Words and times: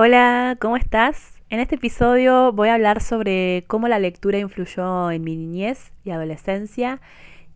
Hola, 0.00 0.56
¿cómo 0.60 0.76
estás? 0.76 1.42
En 1.50 1.58
este 1.58 1.74
episodio 1.74 2.52
voy 2.52 2.68
a 2.68 2.74
hablar 2.74 3.00
sobre 3.00 3.64
cómo 3.66 3.88
la 3.88 3.98
lectura 3.98 4.38
influyó 4.38 5.10
en 5.10 5.24
mi 5.24 5.34
niñez 5.34 5.90
y 6.04 6.10
adolescencia 6.10 7.00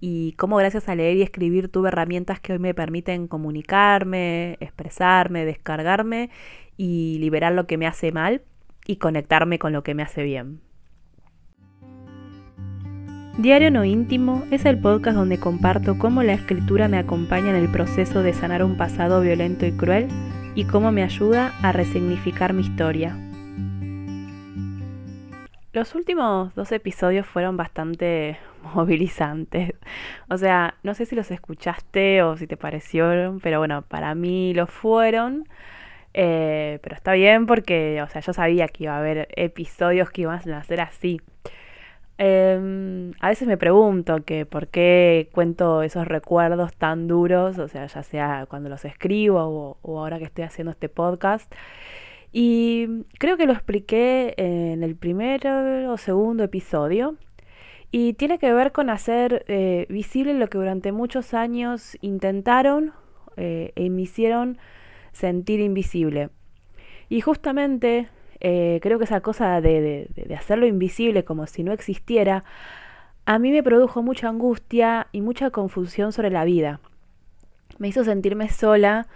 y 0.00 0.32
cómo 0.32 0.56
gracias 0.56 0.88
a 0.88 0.96
leer 0.96 1.18
y 1.18 1.22
escribir 1.22 1.68
tuve 1.68 1.86
herramientas 1.86 2.40
que 2.40 2.54
hoy 2.54 2.58
me 2.58 2.74
permiten 2.74 3.28
comunicarme, 3.28 4.56
expresarme, 4.58 5.44
descargarme 5.44 6.30
y 6.76 7.18
liberar 7.20 7.52
lo 7.52 7.68
que 7.68 7.78
me 7.78 7.86
hace 7.86 8.10
mal 8.10 8.42
y 8.88 8.96
conectarme 8.96 9.60
con 9.60 9.72
lo 9.72 9.84
que 9.84 9.94
me 9.94 10.02
hace 10.02 10.24
bien. 10.24 10.62
Diario 13.38 13.70
No 13.70 13.84
Íntimo 13.84 14.42
es 14.50 14.64
el 14.64 14.80
podcast 14.80 15.16
donde 15.16 15.38
comparto 15.38 15.96
cómo 15.96 16.24
la 16.24 16.32
escritura 16.32 16.88
me 16.88 16.98
acompaña 16.98 17.50
en 17.50 17.56
el 17.62 17.70
proceso 17.70 18.24
de 18.24 18.32
sanar 18.32 18.64
un 18.64 18.76
pasado 18.76 19.20
violento 19.20 19.64
y 19.64 19.70
cruel 19.70 20.08
y 20.54 20.64
cómo 20.64 20.92
me 20.92 21.02
ayuda 21.02 21.52
a 21.62 21.72
resignificar 21.72 22.52
mi 22.52 22.62
historia. 22.62 23.16
Los 25.72 25.94
últimos 25.94 26.54
dos 26.54 26.70
episodios 26.72 27.26
fueron 27.26 27.56
bastante 27.56 28.38
movilizantes. 28.74 29.74
O 30.28 30.36
sea, 30.36 30.74
no 30.82 30.94
sé 30.94 31.06
si 31.06 31.16
los 31.16 31.30
escuchaste 31.30 32.22
o 32.22 32.36
si 32.36 32.46
te 32.46 32.56
parecieron, 32.56 33.40
pero 33.40 33.58
bueno, 33.58 33.82
para 33.82 34.14
mí 34.14 34.52
lo 34.54 34.66
fueron. 34.66 35.48
Eh, 36.14 36.78
pero 36.82 36.94
está 36.94 37.12
bien 37.14 37.46
porque, 37.46 38.02
o 38.02 38.08
sea, 38.08 38.20
yo 38.20 38.34
sabía 38.34 38.68
que 38.68 38.84
iba 38.84 38.94
a 38.94 38.98
haber 38.98 39.28
episodios 39.36 40.10
que 40.10 40.22
iban 40.22 40.38
a 40.52 40.64
ser 40.64 40.82
así. 40.82 41.22
Em, 42.24 43.14
a 43.18 43.30
veces 43.30 43.48
me 43.48 43.56
pregunto 43.56 44.24
que 44.24 44.46
por 44.46 44.68
qué 44.68 45.28
cuento 45.32 45.82
esos 45.82 46.06
recuerdos 46.06 46.72
tan 46.76 47.08
duros, 47.08 47.58
o 47.58 47.66
sea, 47.66 47.88
ya 47.88 48.04
sea 48.04 48.46
cuando 48.48 48.68
los 48.68 48.84
escribo 48.84 49.76
o, 49.82 49.98
ahora 49.98 50.20
que 50.20 50.26
estoy 50.26 50.44
haciendo 50.44 50.70
este 50.70 50.88
podcast. 50.88 51.52
Y 52.30 53.04
creo 53.18 53.36
que 53.36 53.46
lo 53.46 53.52
expliqué 53.52 54.34
en 54.36 54.84
el 54.84 54.94
primer 54.94 55.48
o 55.48 55.96
segundo 55.96 56.44
episodio. 56.44 57.16
Y 57.90 58.12
tiene 58.12 58.38
que 58.38 58.52
ver 58.52 58.70
con 58.70 58.88
hacer 58.88 59.44
eh, 59.48 59.86
visible 59.88 60.32
lo 60.34 60.48
que 60.48 60.58
durante 60.58 60.92
muchos 60.92 61.34
años 61.34 61.98
intentaron 62.02 62.92
eh, 63.36 63.72
e 63.74 63.90
me 63.90 64.02
hicieron 64.02 64.58
sentir 65.10 65.58
invisible. 65.58 66.30
Y 67.08 67.20
justamente 67.20 68.08
eh, 68.44 68.80
creo 68.82 68.98
que 68.98 69.04
esa 69.04 69.20
cosa 69.20 69.60
de, 69.60 70.08
hacerlo 70.36 70.66
invisible 70.66 71.24
como 71.24 71.46
si 71.46 71.62
no 71.62 71.72
existiera, 71.72 72.42
a 73.24 73.38
mí 73.38 73.52
me 73.52 73.62
produjo 73.62 74.02
mucha 74.02 74.28
angustia 74.28 75.06
y 75.12 75.20
mucha 75.20 75.50
confusión 75.50 76.12
sobre 76.12 76.30
la 76.30 76.44
vida. 76.44 76.80
Me 77.78 77.86
hizo 77.86 78.02
sentirme 78.02 78.48
sola, 78.48 79.06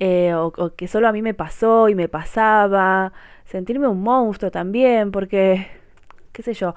eh, 0.00 0.34
o, 0.34 0.74
que 0.74 0.88
solo 0.88 1.06
a 1.06 1.12
mí 1.12 1.22
me 1.22 1.34
pasó 1.34 1.88
y 1.88 1.94
me 1.94 2.08
pasaba, 2.08 3.12
sentirme 3.44 3.86
un 3.86 4.02
monstruo 4.02 4.50
también, 4.50 5.12
porque, 5.12 5.68
qué 6.32 6.42
sé 6.42 6.52
yo, 6.54 6.74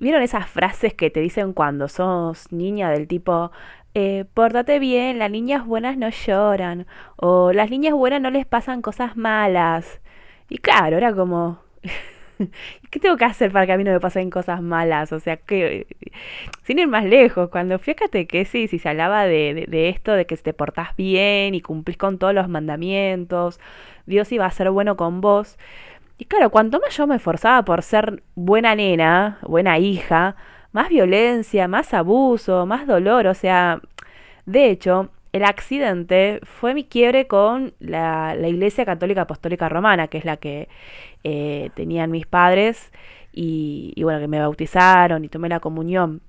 ¿vieron 0.00 0.22
esas 0.22 0.48
frases 0.48 0.94
que 0.94 1.10
te 1.10 1.20
dicen 1.20 1.52
cuando 1.52 1.86
sos 1.88 2.50
niña 2.50 2.90
del 2.90 3.06
tipo, 3.06 3.52
eh, 3.94 4.24
pórtate 4.34 4.80
bien, 4.80 5.20
las 5.20 5.30
niñas 5.30 5.64
buenas 5.64 5.96
no 5.96 6.08
lloran, 6.08 6.88
o 7.16 7.52
las 7.52 7.70
niñas 7.70 7.94
buenas 7.94 8.20
no 8.20 8.30
les 8.30 8.46
pasan 8.46 8.82
cosas 8.82 9.16
malas? 9.16 10.00
Y 10.48 10.58
claro, 10.58 10.96
era 10.96 11.14
como, 11.14 11.60
¿qué 12.90 13.00
tengo 13.00 13.16
que 13.16 13.24
hacer 13.24 13.52
para 13.52 13.66
que 13.66 13.72
a 13.72 13.76
mí 13.76 13.84
no 13.84 13.92
me 13.92 14.00
pasen 14.00 14.30
cosas 14.30 14.62
malas? 14.62 15.12
O 15.12 15.20
sea, 15.20 15.36
que, 15.36 15.86
sin 16.62 16.78
ir 16.78 16.88
más 16.88 17.04
lejos, 17.04 17.50
cuando 17.50 17.78
fíjate 17.78 18.26
que 18.26 18.44
sí, 18.44 18.68
si 18.68 18.78
se 18.78 18.88
hablaba 18.88 19.24
de, 19.24 19.66
de, 19.68 19.88
esto, 19.88 20.12
de 20.12 20.26
que 20.26 20.36
te 20.36 20.52
portás 20.54 20.96
bien 20.96 21.54
y 21.54 21.60
cumplís 21.62 21.96
con 21.96 22.18
todos 22.18 22.34
los 22.34 22.48
mandamientos, 22.48 23.60
Dios 24.06 24.30
iba 24.32 24.46
a 24.46 24.50
ser 24.50 24.70
bueno 24.70 24.96
con 24.96 25.20
vos. 25.20 25.58
Y 26.18 26.26
claro, 26.26 26.50
cuanto 26.50 26.80
más 26.80 26.96
yo 26.96 27.06
me 27.06 27.16
esforzaba 27.16 27.64
por 27.64 27.82
ser 27.82 28.22
buena 28.34 28.74
nena, 28.74 29.38
buena 29.42 29.78
hija, 29.78 30.36
más 30.72 30.88
violencia, 30.88 31.68
más 31.68 31.92
abuso, 31.94 32.66
más 32.66 32.86
dolor, 32.86 33.26
o 33.26 33.34
sea, 33.34 33.80
de 34.46 34.70
hecho, 34.70 35.10
el 35.36 35.44
accidente 35.44 36.40
fue 36.42 36.74
mi 36.74 36.84
quiebre 36.84 37.26
con 37.26 37.74
la, 37.78 38.36
Iglesia 38.36 38.84
Católica 38.84 39.22
Apostólica 39.22 39.68
Romana, 39.68 40.08
que 40.08 40.18
es 40.18 40.24
la 40.24 40.38
que 40.38 40.68
eh, 41.24 41.70
tenían 41.74 42.10
mis 42.10 42.26
padres 42.26 42.92
y, 43.32 43.92
bueno, 44.02 44.18
que 44.18 44.28
me 44.28 44.40
bautizaron 44.40 45.24
y 45.24 45.28
tomé 45.28 45.48
la 45.48 45.60
comunión. 45.60 46.22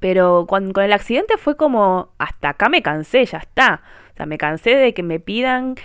Pero 0.00 0.46
con, 0.48 0.72
el 0.76 0.92
accidente 0.92 1.36
fue 1.36 1.56
como, 1.56 2.10
hasta 2.18 2.50
acá 2.50 2.68
me 2.68 2.82
cansé, 2.82 3.24
ya 3.24 3.38
está. 3.38 3.82
O 4.14 4.16
sea, 4.16 4.26
me 4.26 4.38
cansé 4.38 4.74
de 4.74 4.92
que 4.92 5.02
me 5.02 5.20
pidan 5.20 5.76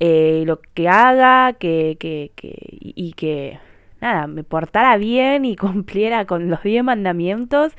eh, 0.00 0.42
lo 0.46 0.60
que 0.74 0.88
haga, 0.88 1.54
que, 1.54 1.96
que, 1.98 2.32
que, 2.36 2.56
y 2.60 3.12
que, 3.14 3.58
nada, 4.00 4.26
me 4.26 4.44
portara 4.44 4.96
bien 4.98 5.44
y 5.44 5.56
cumpliera 5.56 6.26
con 6.26 6.50
los 6.50 6.62
diez 6.62 6.84
mandamientos 6.84 7.72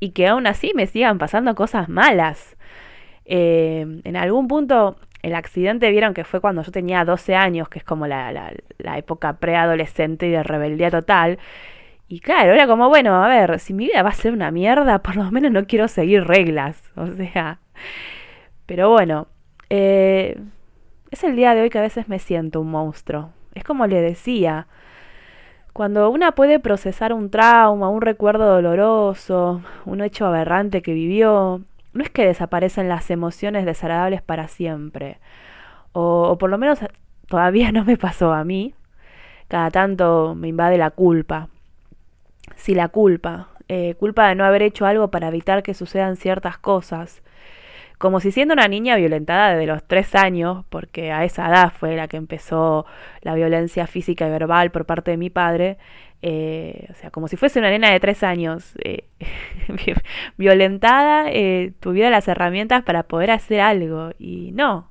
y 0.00 0.10
que 0.10 0.26
aún 0.26 0.46
así 0.46 0.72
me 0.74 0.86
sigan 0.86 1.18
pasando 1.18 1.54
cosas 1.54 1.88
malas. 1.88 2.56
Eh, 3.26 4.00
en 4.04 4.16
algún 4.16 4.48
punto 4.48 4.96
el 5.22 5.34
accidente 5.34 5.90
vieron 5.90 6.12
que 6.12 6.24
fue 6.24 6.40
cuando 6.40 6.62
yo 6.62 6.70
tenía 6.70 7.04
12 7.04 7.34
años, 7.34 7.68
que 7.68 7.78
es 7.78 7.84
como 7.84 8.06
la, 8.06 8.30
la, 8.30 8.52
la 8.78 8.98
época 8.98 9.34
preadolescente 9.38 10.26
y 10.26 10.30
de 10.30 10.42
rebeldía 10.42 10.90
total. 10.90 11.38
Y 12.08 12.20
claro, 12.20 12.52
era 12.52 12.66
como, 12.66 12.88
bueno, 12.88 13.24
a 13.24 13.28
ver, 13.28 13.58
si 13.58 13.72
mi 13.72 13.86
vida 13.86 14.02
va 14.02 14.10
a 14.10 14.12
ser 14.14 14.32
una 14.32 14.50
mierda, 14.50 14.98
por 15.02 15.16
lo 15.16 15.30
menos 15.30 15.50
no 15.52 15.66
quiero 15.66 15.88
seguir 15.88 16.24
reglas. 16.24 16.92
O 16.96 17.06
sea, 17.12 17.58
pero 18.66 18.90
bueno, 18.90 19.28
eh, 19.70 20.38
es 21.10 21.24
el 21.24 21.36
día 21.36 21.54
de 21.54 21.62
hoy 21.62 21.70
que 21.70 21.78
a 21.78 21.82
veces 21.82 22.08
me 22.08 22.18
siento 22.18 22.60
un 22.60 22.70
monstruo. 22.70 23.30
Es 23.54 23.64
como 23.64 23.86
le 23.86 24.00
decía, 24.00 24.66
cuando 25.72 26.10
una 26.10 26.32
puede 26.32 26.60
procesar 26.60 27.12
un 27.12 27.30
trauma, 27.30 27.88
un 27.88 28.02
recuerdo 28.02 28.46
doloroso, 28.46 29.62
un 29.86 30.00
hecho 30.02 30.26
aberrante 30.26 30.82
que 30.82 30.92
vivió, 30.92 31.62
no 31.94 32.02
es 32.02 32.10
que 32.10 32.26
desaparecen 32.26 32.88
las 32.88 33.10
emociones 33.10 33.64
desagradables 33.64 34.20
para 34.20 34.48
siempre, 34.48 35.18
o, 35.92 36.36
por 36.38 36.50
lo 36.50 36.58
menos 36.58 36.80
todavía 37.28 37.72
no 37.72 37.84
me 37.84 37.96
pasó 37.96 38.32
a 38.32 38.44
mí, 38.44 38.74
cada 39.48 39.70
tanto 39.70 40.34
me 40.34 40.48
invade 40.48 40.76
la 40.76 40.90
culpa. 40.90 41.48
Sí, 42.56 42.74
la 42.74 42.88
culpa, 42.88 43.48
eh, 43.68 43.94
culpa 43.98 44.28
de 44.28 44.34
no 44.34 44.44
haber 44.44 44.62
hecho 44.62 44.84
algo 44.86 45.10
para 45.10 45.28
evitar 45.28 45.62
que 45.62 45.72
sucedan 45.72 46.16
ciertas 46.16 46.58
cosas, 46.58 47.22
como 47.98 48.20
si 48.20 48.32
siendo 48.32 48.54
una 48.54 48.68
niña 48.68 48.96
violentada 48.96 49.50
desde 49.50 49.66
los 49.66 49.84
tres 49.84 50.14
años, 50.14 50.64
porque 50.68 51.12
a 51.12 51.24
esa 51.24 51.48
edad 51.48 51.72
fue 51.72 51.96
la 51.96 52.08
que 52.08 52.16
empezó 52.16 52.84
la 53.22 53.34
violencia 53.34 53.86
física 53.86 54.26
y 54.26 54.30
verbal 54.30 54.70
por 54.70 54.84
parte 54.84 55.12
de 55.12 55.16
mi 55.16 55.30
padre, 55.30 55.78
eh, 56.26 56.88
o 56.90 56.94
sea, 56.94 57.10
como 57.10 57.28
si 57.28 57.36
fuese 57.36 57.58
una 57.58 57.68
nena 57.68 57.90
de 57.90 58.00
tres 58.00 58.22
años, 58.22 58.72
eh, 58.82 59.04
violentada, 60.38 61.30
eh, 61.30 61.72
tuviera 61.80 62.08
las 62.08 62.26
herramientas 62.28 62.82
para 62.82 63.02
poder 63.02 63.30
hacer 63.30 63.60
algo. 63.60 64.12
Y 64.18 64.50
no. 64.52 64.90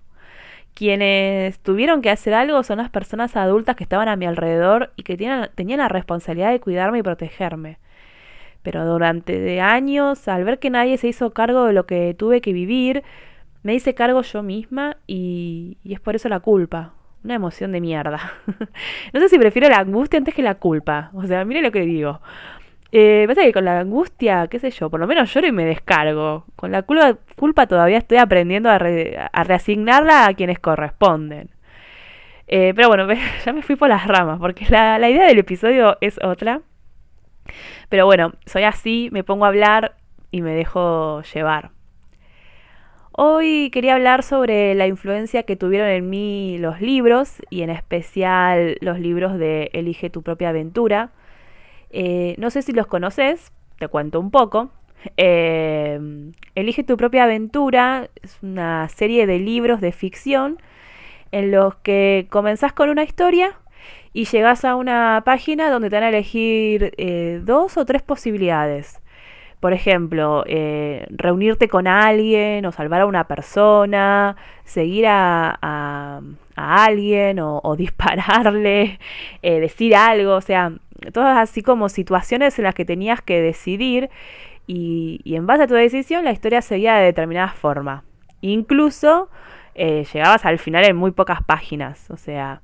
Quienes 0.75 1.59
tuvieron 1.59 2.03
que 2.03 2.11
hacer 2.11 2.35
algo 2.35 2.61
son 2.63 2.77
las 2.77 2.91
personas 2.91 3.35
adultas 3.35 3.75
que 3.75 3.83
estaban 3.83 4.09
a 4.09 4.15
mi 4.15 4.27
alrededor 4.27 4.93
y 4.95 5.03
que 5.03 5.17
tenían, 5.17 5.79
la 5.79 5.87
responsabilidad 5.89 6.51
de 6.51 6.59
cuidarme 6.59 6.99
y 6.99 7.03
protegerme. 7.03 7.79
Pero 8.61 8.85
durante 8.85 9.39
de 9.39 9.59
años, 9.61 10.27
al 10.27 10.43
ver 10.43 10.59
que 10.59 10.69
nadie 10.69 10.97
se 10.99 11.07
hizo 11.07 11.33
cargo 11.33 11.65
de 11.65 11.73
lo 11.73 11.87
que 11.87 12.13
tuve 12.13 12.41
que 12.41 12.53
vivir, 12.53 13.03
me 13.63 13.73
hice 13.73 13.95
cargo 13.95 14.21
yo 14.21 14.43
misma 14.43 14.97
y, 15.07 15.77
y 15.83 15.93
es 15.93 15.99
por 15.99 16.15
eso 16.15 16.29
la 16.29 16.41
culpa. 16.41 16.93
Una 17.23 17.35
emoción 17.35 17.71
de 17.71 17.81
mierda. 17.81 18.33
no 19.13 19.19
sé 19.19 19.29
si 19.29 19.39
prefiero 19.39 19.69
la 19.69 19.79
angustia 19.79 20.17
antes 20.17 20.33
que 20.33 20.43
la 20.43 20.55
culpa. 20.55 21.11
O 21.13 21.25
sea, 21.25 21.45
mire 21.45 21.61
lo 21.61 21.71
que 21.71 21.81
digo. 21.81 22.21
Eh, 22.91 23.25
pasa 23.27 23.41
que 23.41 23.53
con 23.53 23.65
la 23.65 23.79
angustia, 23.79 24.47
qué 24.47 24.59
sé 24.59 24.69
yo, 24.69 24.89
por 24.89 24.99
lo 24.99 25.07
menos 25.07 25.33
lloro 25.33 25.47
y 25.47 25.51
me 25.51 25.65
descargo. 25.65 26.45
Con 26.55 26.71
la 26.71 26.83
culpa, 26.83 27.17
culpa 27.37 27.67
todavía 27.67 27.97
estoy 27.97 28.17
aprendiendo 28.17 28.69
a, 28.69 28.77
reasignarla 28.77 30.27
a 30.27 30.33
quienes 30.33 30.59
corresponden. 30.59 31.49
Eh, 32.47 32.73
pero 32.75 32.89
bueno, 32.89 33.07
ya 33.45 33.53
me 33.53 33.63
fui 33.63 33.75
por 33.75 33.89
las 33.89 34.07
ramas, 34.07 34.39
porque 34.39 34.65
la 34.69 35.09
idea 35.09 35.25
del 35.25 35.39
episodio 35.39 35.97
es 36.01 36.19
otra. 36.23 36.61
Pero 37.89 38.05
bueno, 38.05 38.33
soy 38.45 38.63
así, 38.63 39.09
me 39.11 39.23
pongo 39.23 39.45
a 39.45 39.49
hablar 39.49 39.95
y 40.31 40.41
me 40.41 40.51
dejo 40.53 41.21
llevar. 41.33 41.71
Hoy 43.15 43.69
quería 43.69 43.93
hablar 43.93 44.23
sobre 44.23 44.73
la 44.73 44.87
influencia 44.87 45.43
que 45.43 45.55
tuvieron 45.55 45.87
en 45.87 46.09
mí 46.09 46.57
los 46.57 46.81
libros 46.81 47.43
y 47.51 47.61
en 47.61 47.69
especial 47.69 48.77
los 48.81 48.99
libros 48.99 49.37
de 49.37 49.69
Elige 49.73 50.09
tu 50.09 50.23
propia 50.23 50.49
aventura. 50.49 51.11
Eh, 51.91 52.33
no 52.39 52.49
sé 52.49 52.63
si 52.63 52.71
los 52.71 52.87
conoces, 52.87 53.51
te 53.77 53.87
cuento 53.87 54.19
un 54.19 54.31
poco. 54.31 54.71
Eh, 55.17 56.31
Elige 56.55 56.83
tu 56.83 56.97
propia 56.97 57.25
aventura 57.25 58.09
es 58.23 58.39
una 58.41 58.89
serie 58.89 59.27
de 59.27 59.37
libros 59.37 59.79
de 59.79 59.91
ficción 59.91 60.57
en 61.31 61.51
los 61.51 61.75
que 61.75 62.25
comenzás 62.31 62.73
con 62.73 62.89
una 62.89 63.03
historia 63.03 63.59
y 64.11 64.25
llegas 64.25 64.65
a 64.65 64.75
una 64.75 65.21
página 65.23 65.69
donde 65.69 65.91
te 65.91 65.97
van 65.97 66.05
a 66.05 66.09
elegir 66.09 66.95
eh, 66.97 67.41
dos 67.43 67.77
o 67.77 67.85
tres 67.85 68.01
posibilidades 68.01 69.02
por 69.63 69.71
ejemplo, 69.71 70.43
eh, 70.45 71.07
reunirte 71.09 71.69
con 71.69 71.87
alguien 71.87 72.65
o 72.65 72.73
salvar 72.73 72.99
a 72.99 73.05
una 73.05 73.23
persona, 73.29 74.35
seguir 74.65 75.07
a, 75.07 75.57
a, 75.61 76.19
alguien 76.57 77.39
o, 77.39 77.75
dispararle, 77.77 78.99
eh, 79.41 79.61
decir 79.61 79.95
algo, 79.95 80.35
o 80.35 80.41
sea, 80.41 80.73
todas 81.13 81.37
así 81.37 81.61
como 81.61 81.87
situaciones 81.87 82.59
en 82.59 82.65
las 82.65 82.75
que 82.75 82.83
tenías 82.83 83.21
que 83.21 83.39
decidir 83.39 84.09
y, 84.67 85.21
en 85.23 85.47
base 85.47 85.63
a 85.63 85.67
tu 85.67 85.75
decisión 85.75 86.25
la 86.25 86.33
historia 86.33 86.61
seguía 86.61 86.95
de 86.95 87.05
determinada 87.05 87.53
forma. 87.53 88.03
Incluso 88.41 89.29
eh, 89.75 90.05
llegabas 90.13 90.43
al 90.45 90.59
final 90.59 90.83
en 90.83 90.97
muy 90.97 91.11
pocas 91.11 91.41
páginas, 91.41 92.11
o 92.11 92.17
sea, 92.17 92.59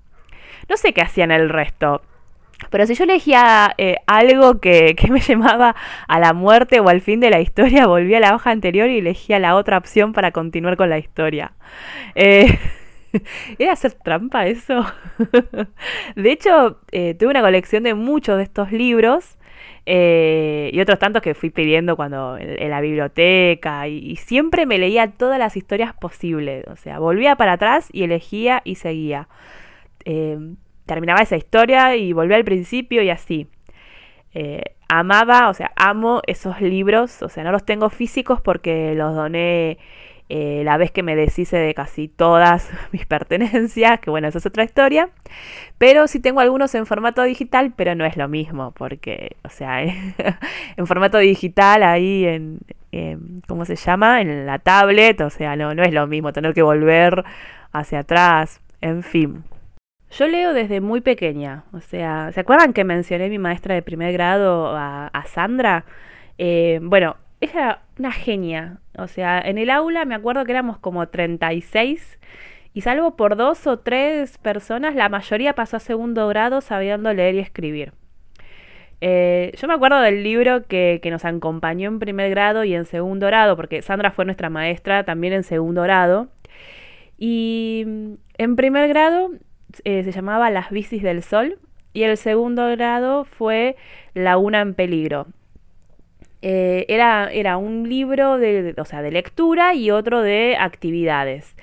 no 0.67 0.75
sé 0.75 0.91
qué 0.91 1.01
hacían 1.01 1.31
el 1.31 1.47
resto. 1.47 2.01
Pero 2.69 2.85
si 2.85 2.93
yo 2.93 3.05
elegía 3.05 3.73
eh, 3.77 3.97
algo 4.05 4.59
que, 4.59 4.95
me 5.09 5.19
llamaba 5.27 5.75
a 6.07 6.19
la 6.19 6.33
muerte 6.33 6.79
o 6.79 6.89
al 6.89 7.01
fin 7.01 7.19
de 7.19 7.29
la 7.29 7.39
historia, 7.39 7.87
volvía 7.87 8.17
a 8.17 8.21
la 8.21 8.35
hoja 8.35 8.51
anterior 8.51 8.89
y 8.89 8.99
elegía 8.99 9.39
la 9.39 9.55
otra 9.55 9.77
opción 9.77 10.13
para 10.13 10.31
continuar 10.31 10.77
con 10.77 10.89
la 10.89 10.97
historia. 10.97 11.53
Eh, 12.15 12.57
¿Era 13.59 13.73
hacer 13.73 13.93
trampa 13.93 14.45
eso? 14.47 14.85
de 16.15 16.31
hecho, 16.31 16.79
eh, 16.91 17.15
tuve 17.15 17.29
una 17.29 17.41
colección 17.41 17.83
de 17.83 17.93
muchos 17.93 18.37
de 18.37 18.43
estos 18.43 18.71
libros 18.71 19.35
y 19.91 20.79
otros 20.81 20.99
tantos 20.99 21.23
que 21.23 21.33
fui 21.33 21.49
pidiendo 21.49 21.95
cuando 21.95 22.37
en, 22.37 22.69
la 22.69 22.79
biblioteca 22.79 23.87
y, 23.87 24.17
siempre 24.17 24.67
me 24.67 24.77
leía 24.77 25.09
todas 25.09 25.39
las 25.39 25.57
historias 25.57 25.93
posibles. 25.95 26.63
O 26.67 26.75
sea, 26.75 26.99
volvía 26.99 27.35
para 27.37 27.53
atrás 27.53 27.89
y 27.91 28.03
elegía 28.03 28.61
y 28.63 28.75
seguía 28.75 29.27
terminaba 30.89 31.21
esa 31.21 31.37
historia 31.37 31.95
y 31.95 32.13
volvía 32.13 32.35
al 32.35 32.43
principio 32.43 33.03
y 33.03 33.11
así. 33.11 33.47
Eh, 34.33 34.63
amaba, 34.89 35.49
o 35.49 35.53
sea, 35.53 35.71
amo 35.75 36.21
esos 36.25 36.61
libros, 36.61 37.21
o 37.21 37.29
sea, 37.29 37.43
no 37.43 37.51
los 37.51 37.63
tengo 37.63 37.89
físicos 37.91 38.41
porque 38.41 38.95
los 38.95 39.15
doné 39.15 39.77
eh, 40.29 40.63
la 40.65 40.77
vez 40.77 40.91
que 40.91 41.03
me 41.03 41.15
deshice 41.15 41.57
de 41.57 41.75
casi 41.75 42.07
todas 42.07 42.71
mis 42.91 43.05
pertenencias, 43.05 43.99
que 43.99 44.09
bueno, 44.09 44.27
esa 44.27 44.39
es 44.39 44.45
otra 44.47 44.63
historia, 44.63 45.09
pero 45.77 46.07
sí 46.07 46.19
tengo 46.19 46.39
algunos 46.39 46.73
en 46.73 46.87
formato 46.87 47.21
digital, 47.21 47.71
pero 47.75 47.93
no 47.93 48.03
es 48.03 48.17
lo 48.17 48.27
mismo, 48.27 48.71
porque, 48.71 49.35
o 49.43 49.49
sea, 49.49 49.83
en 50.77 50.87
formato 50.87 51.19
digital 51.19 51.83
ahí 51.83 52.25
en, 52.25 52.59
¿cómo 53.47 53.63
se 53.65 53.75
llama? 53.75 54.21
En 54.21 54.47
la 54.47 54.57
tablet, 54.57 55.21
o 55.21 55.29
sea, 55.29 55.55
no, 55.55 55.75
no 55.75 55.83
es 55.83 55.93
lo 55.93 56.07
mismo 56.07 56.33
tener 56.33 56.55
que 56.55 56.63
volver 56.63 57.23
hacia 57.71 57.99
atrás, 57.99 58.59
en 58.81 59.03
fin. 59.03 59.43
Yo 60.11 60.27
leo 60.27 60.53
desde 60.53 60.81
muy 60.81 61.01
pequeña, 61.01 61.65
o 61.71 61.81
sea, 61.81 62.31
¿se 62.31 62.39
acuerdan 62.39 62.73
que 62.73 62.83
mencioné 62.83 63.29
mi 63.29 63.37
maestra 63.37 63.75
de 63.75 63.83
primer 63.83 64.11
grado 64.11 64.75
a, 64.75 65.23
Sandra? 65.27 65.85
Eh, 66.39 66.79
bueno, 66.81 67.17
ella 67.41 67.83
una 67.99 68.11
genia, 68.11 68.79
o 68.97 69.07
sea, 69.07 69.39
en 69.39 69.57
el 69.59 69.69
aula 69.69 70.05
me 70.05 70.15
acuerdo 70.15 70.45
que 70.45 70.51
éramos 70.51 70.79
como 70.79 71.07
36 71.07 72.19
y 72.73 72.81
salvo 72.81 73.15
por 73.15 73.35
dos 73.35 73.67
o 73.67 73.79
tres 73.79 74.37
personas, 74.39 74.95
la 74.95 75.09
mayoría 75.09 75.53
pasó 75.53 75.77
a 75.77 75.79
segundo 75.79 76.27
grado 76.27 76.61
sabiendo 76.61 77.13
leer 77.13 77.35
y 77.35 77.39
escribir. 77.39 77.93
Eh, 79.01 79.53
yo 79.57 79.67
me 79.67 79.75
acuerdo 79.75 80.01
del 80.01 80.23
libro 80.23 80.65
que, 80.67 80.99
que, 81.01 81.11
nos 81.11 81.23
acompañó 81.23 81.87
en 81.87 81.99
primer 81.99 82.29
grado 82.31 82.63
y 82.65 82.73
en 82.73 82.85
segundo 82.85 83.27
grado, 83.27 83.55
porque 83.55 83.81
Sandra 83.81 84.11
fue 84.11 84.25
nuestra 84.25 84.49
maestra 84.49 85.03
también 85.05 85.33
en 85.33 85.43
segundo 85.43 85.83
grado. 85.83 86.29
Y 87.17 87.85
en 88.37 88.55
primer 88.55 88.87
grado 88.89 89.31
eh, 89.83 90.03
se 90.03 90.11
llamaba 90.11 90.49
Las 90.49 90.69
bicis 90.69 91.03
del 91.03 91.23
sol 91.23 91.59
y 91.93 92.03
el 92.03 92.17
segundo 92.17 92.67
grado 92.69 93.25
fue 93.25 93.75
La 94.13 94.37
una 94.37 94.61
en 94.61 94.73
peligro. 94.73 95.27
Eh, 96.41 96.85
era, 96.87 97.29
era, 97.31 97.57
un 97.57 97.89
libro 97.89 98.37
de, 98.37 98.73
o 98.77 98.85
sea, 98.85 99.01
de 99.01 99.11
lectura 99.11 99.73
y 99.73 99.91
otro 99.91 100.21
de 100.21 100.55
actividades. 100.57 101.55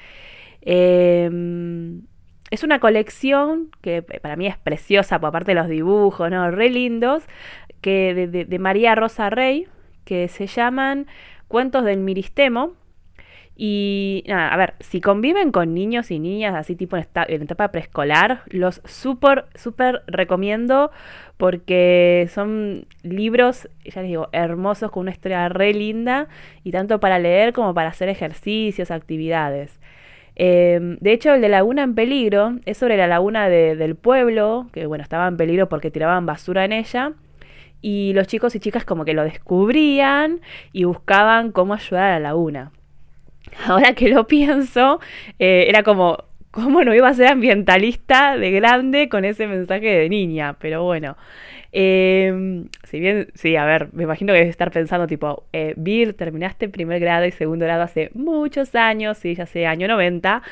Em, 0.63 2.03
es 2.51 2.63
una 2.63 2.79
colección 2.81 3.71
que 3.81 4.03
para 4.03 4.37
mí 4.37 4.47
es 4.47 4.59
preciosa, 4.59 5.19
por 5.19 5.29
aparte 5.29 5.53
de 5.53 5.55
los 5.57 5.69
dibujos, 5.69 6.31
¿no? 6.31 6.51
Re 6.51 6.69
lindos, 6.71 7.25
que 7.81 8.15
de, 8.15 8.45
de 8.45 8.59
María 8.59 8.95
Rosa 8.95 9.31
Rey, 9.31 9.67
que 10.05 10.29
se 10.29 10.47
llaman 10.47 11.07
Cuentos 11.49 11.85
del 11.85 12.01
Miristemo 12.01 12.75
y 13.59 14.23
nada, 14.27 14.53
a 14.53 14.57
ver, 14.59 14.75
si 14.81 15.01
conviven 15.01 15.51
con 15.51 15.73
niños 15.73 16.11
y 16.11 16.19
niñas 16.19 16.55
así 16.55 16.77
tipo 16.77 16.97
en, 16.97 17.43
etapa 17.43 17.69
preescolar, 17.69 18.43
los 18.49 18.83
súper, 18.85 19.47
súper 19.55 20.03
recomiendo 20.07 20.91
porque 21.39 22.29
son 22.31 22.87
libros, 23.03 23.69
ya 23.85 24.03
les 24.03 24.11
digo, 24.11 24.29
hermosos 24.33 24.91
con 24.91 25.03
una 25.03 25.11
historia 25.11 25.49
re 25.49 25.73
linda 25.73 26.29
y 26.65 26.73
tanto 26.73 27.01
para 27.01 27.19
leer 27.19 27.55
como 27.55 27.73
para 27.73 27.89
hacer 27.89 28.11
ejercicios, 28.11 28.91
actividades. 28.91 29.81
Em, 30.35 30.99
de 31.01 31.13
hecho, 31.13 31.33
el 31.33 31.41
de 31.41 31.49
Laguna 31.49 31.83
en 31.83 31.95
Peligro 31.95 32.59
es 32.67 32.77
sobre 32.77 32.99
la 32.99 33.07
laguna 33.07 33.49
del 33.49 33.97
pueblo, 33.97 34.67
que 34.73 34.85
bueno, 34.87 35.03
estaba 35.03 35.27
en 35.29 35.39
peligro 35.39 35.69
porque 35.71 35.91
tiraban 35.91 36.27
basura 36.27 36.65
en 36.67 36.73
ella. 36.73 37.15
Y 37.81 38.13
los 38.15 38.27
chicos 38.27 38.55
y 38.55 38.61
chicas 38.61 38.85
como 38.85 39.05
que 39.05 39.15
lo 39.15 39.25
descubrían 39.25 40.41
y 40.73 40.85
buscaban 40.85 41.53
cómo 41.53 41.75
ayudar 41.75 42.05
a 42.05 42.13
la 42.19 42.21
laguna. 42.21 42.73
ahora 43.67 43.95
que 43.95 44.09
lo 44.09 44.27
pienso, 44.27 45.01
eh, 45.39 45.67
era 45.69 45.83
como, 45.83 46.25
¿cómo 46.51 46.85
no 46.85 46.95
iba 46.95 47.09
a 47.09 47.15
ser 47.15 47.29
ambientalista 47.29 48.37
de 48.37 48.51
grande 48.51 49.09
con 49.09 49.25
ese 49.25 49.47
mensaje 49.47 49.87
de 49.87 50.09
niña? 50.09 50.57
Pero 50.59 50.85
bueno. 50.85 51.17
Em, 51.79 52.69
si 52.85 53.01
bien, 53.01 53.29
sí, 53.35 53.55
a 53.57 53.67
ver, 53.67 53.93
me 53.93 54.05
imagino 54.05 54.33
que 54.33 54.39
debes 54.39 54.51
estar 54.51 54.71
pensando, 54.71 55.07
tipo, 55.07 55.45
eh, 55.53 55.75
Vir, 55.77 56.15
terminaste 56.15 56.71
primer 56.71 57.01
grado 57.01 57.27
y 57.27 57.33
segundo 57.33 57.67
grado 57.67 57.83
hace 57.83 58.11
muchos 58.15 58.75
años, 58.75 59.19
sí, 59.19 59.35
ya 59.35 59.45
sé, 59.45 59.67
año 59.67 59.87
90, 59.87 60.43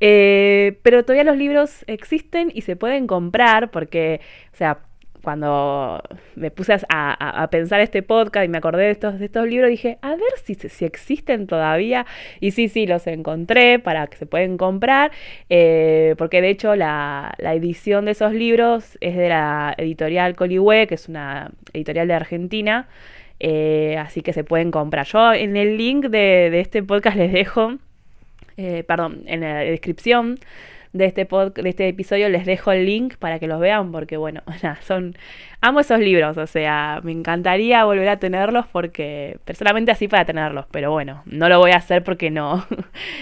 eh, 0.00 0.78
pero 0.82 1.02
todavía 1.02 1.24
los 1.24 1.38
libros 1.38 1.84
existen 1.86 2.50
y 2.54 2.62
se 2.62 2.76
pueden 2.76 3.06
comprar 3.06 3.70
porque, 3.70 4.20
o 4.52 4.56
sea, 4.56 4.80
cuando 5.24 6.00
me 6.36 6.50
puse 6.52 6.76
a, 6.88 7.48
pensar 7.50 7.80
este 7.80 8.02
podcast 8.02 8.44
y 8.44 8.48
me 8.48 8.58
acordé 8.58 8.84
de 8.84 8.90
estos, 8.90 9.18
de 9.18 9.24
estos 9.24 9.48
libros, 9.48 9.70
dije, 9.70 9.98
a 10.02 10.10
ver 10.10 10.20
si, 10.42 10.54
si 10.54 10.84
existen 10.84 11.46
todavía. 11.48 12.06
Y 12.40 12.52
sí, 12.52 12.68
sí, 12.68 12.86
los 12.86 13.06
encontré 13.08 13.80
para 13.80 14.06
que 14.06 14.16
se 14.16 14.26
pueden 14.26 14.56
comprar, 14.56 15.10
eh, 15.50 16.14
porque 16.18 16.40
de 16.40 16.50
hecho 16.50 16.76
la, 16.76 17.34
edición 17.38 18.04
de 18.04 18.12
esos 18.12 18.32
libros 18.32 18.98
es 19.00 19.16
de 19.16 19.28
la 19.28 19.74
editorial 19.78 20.36
Coligüe, 20.36 20.86
que 20.86 20.94
es 20.94 21.08
una 21.08 21.50
editorial 21.72 22.06
de 22.06 22.14
Argentina, 22.14 22.88
eh, 23.40 23.96
así 23.98 24.20
que 24.22 24.32
se 24.32 24.44
pueden 24.44 24.70
comprar. 24.70 25.06
Yo 25.06 25.32
en 25.32 25.56
el 25.56 25.76
link 25.76 26.06
de, 26.06 26.60
este 26.60 26.82
podcast 26.82 27.16
les 27.16 27.32
dejo, 27.32 27.78
eh, 28.56 28.84
perdón, 28.86 29.22
en 29.26 29.40
la 29.40 29.58
descripción 29.60 30.38
de 30.94 31.06
este, 31.06 31.24
de 31.24 31.68
este 31.68 31.88
episodio 31.88 32.28
les 32.28 32.46
dejo 32.46 32.70
el 32.70 32.86
link 32.86 33.16
para 33.16 33.40
que 33.40 33.48
los 33.48 33.58
vean 33.58 33.90
porque 33.90 34.16
bueno, 34.16 34.42
son 34.80 35.16
amo 35.60 35.80
esos 35.80 35.98
libros, 35.98 36.38
o 36.38 36.46
sea, 36.46 37.00
me 37.02 37.10
encantaría 37.10 37.84
volver 37.84 38.08
a 38.08 38.18
tenerlos 38.18 38.66
porque 38.68 39.38
personalmente 39.44 39.90
así 39.90 40.06
para 40.06 40.24
tenerlos, 40.24 40.66
pero 40.70 40.92
bueno, 40.92 41.22
no 41.26 41.48
lo 41.48 41.58
voy 41.58 41.72
a 41.72 41.76
hacer 41.76 42.04
porque 42.04 42.30
no 42.30 42.64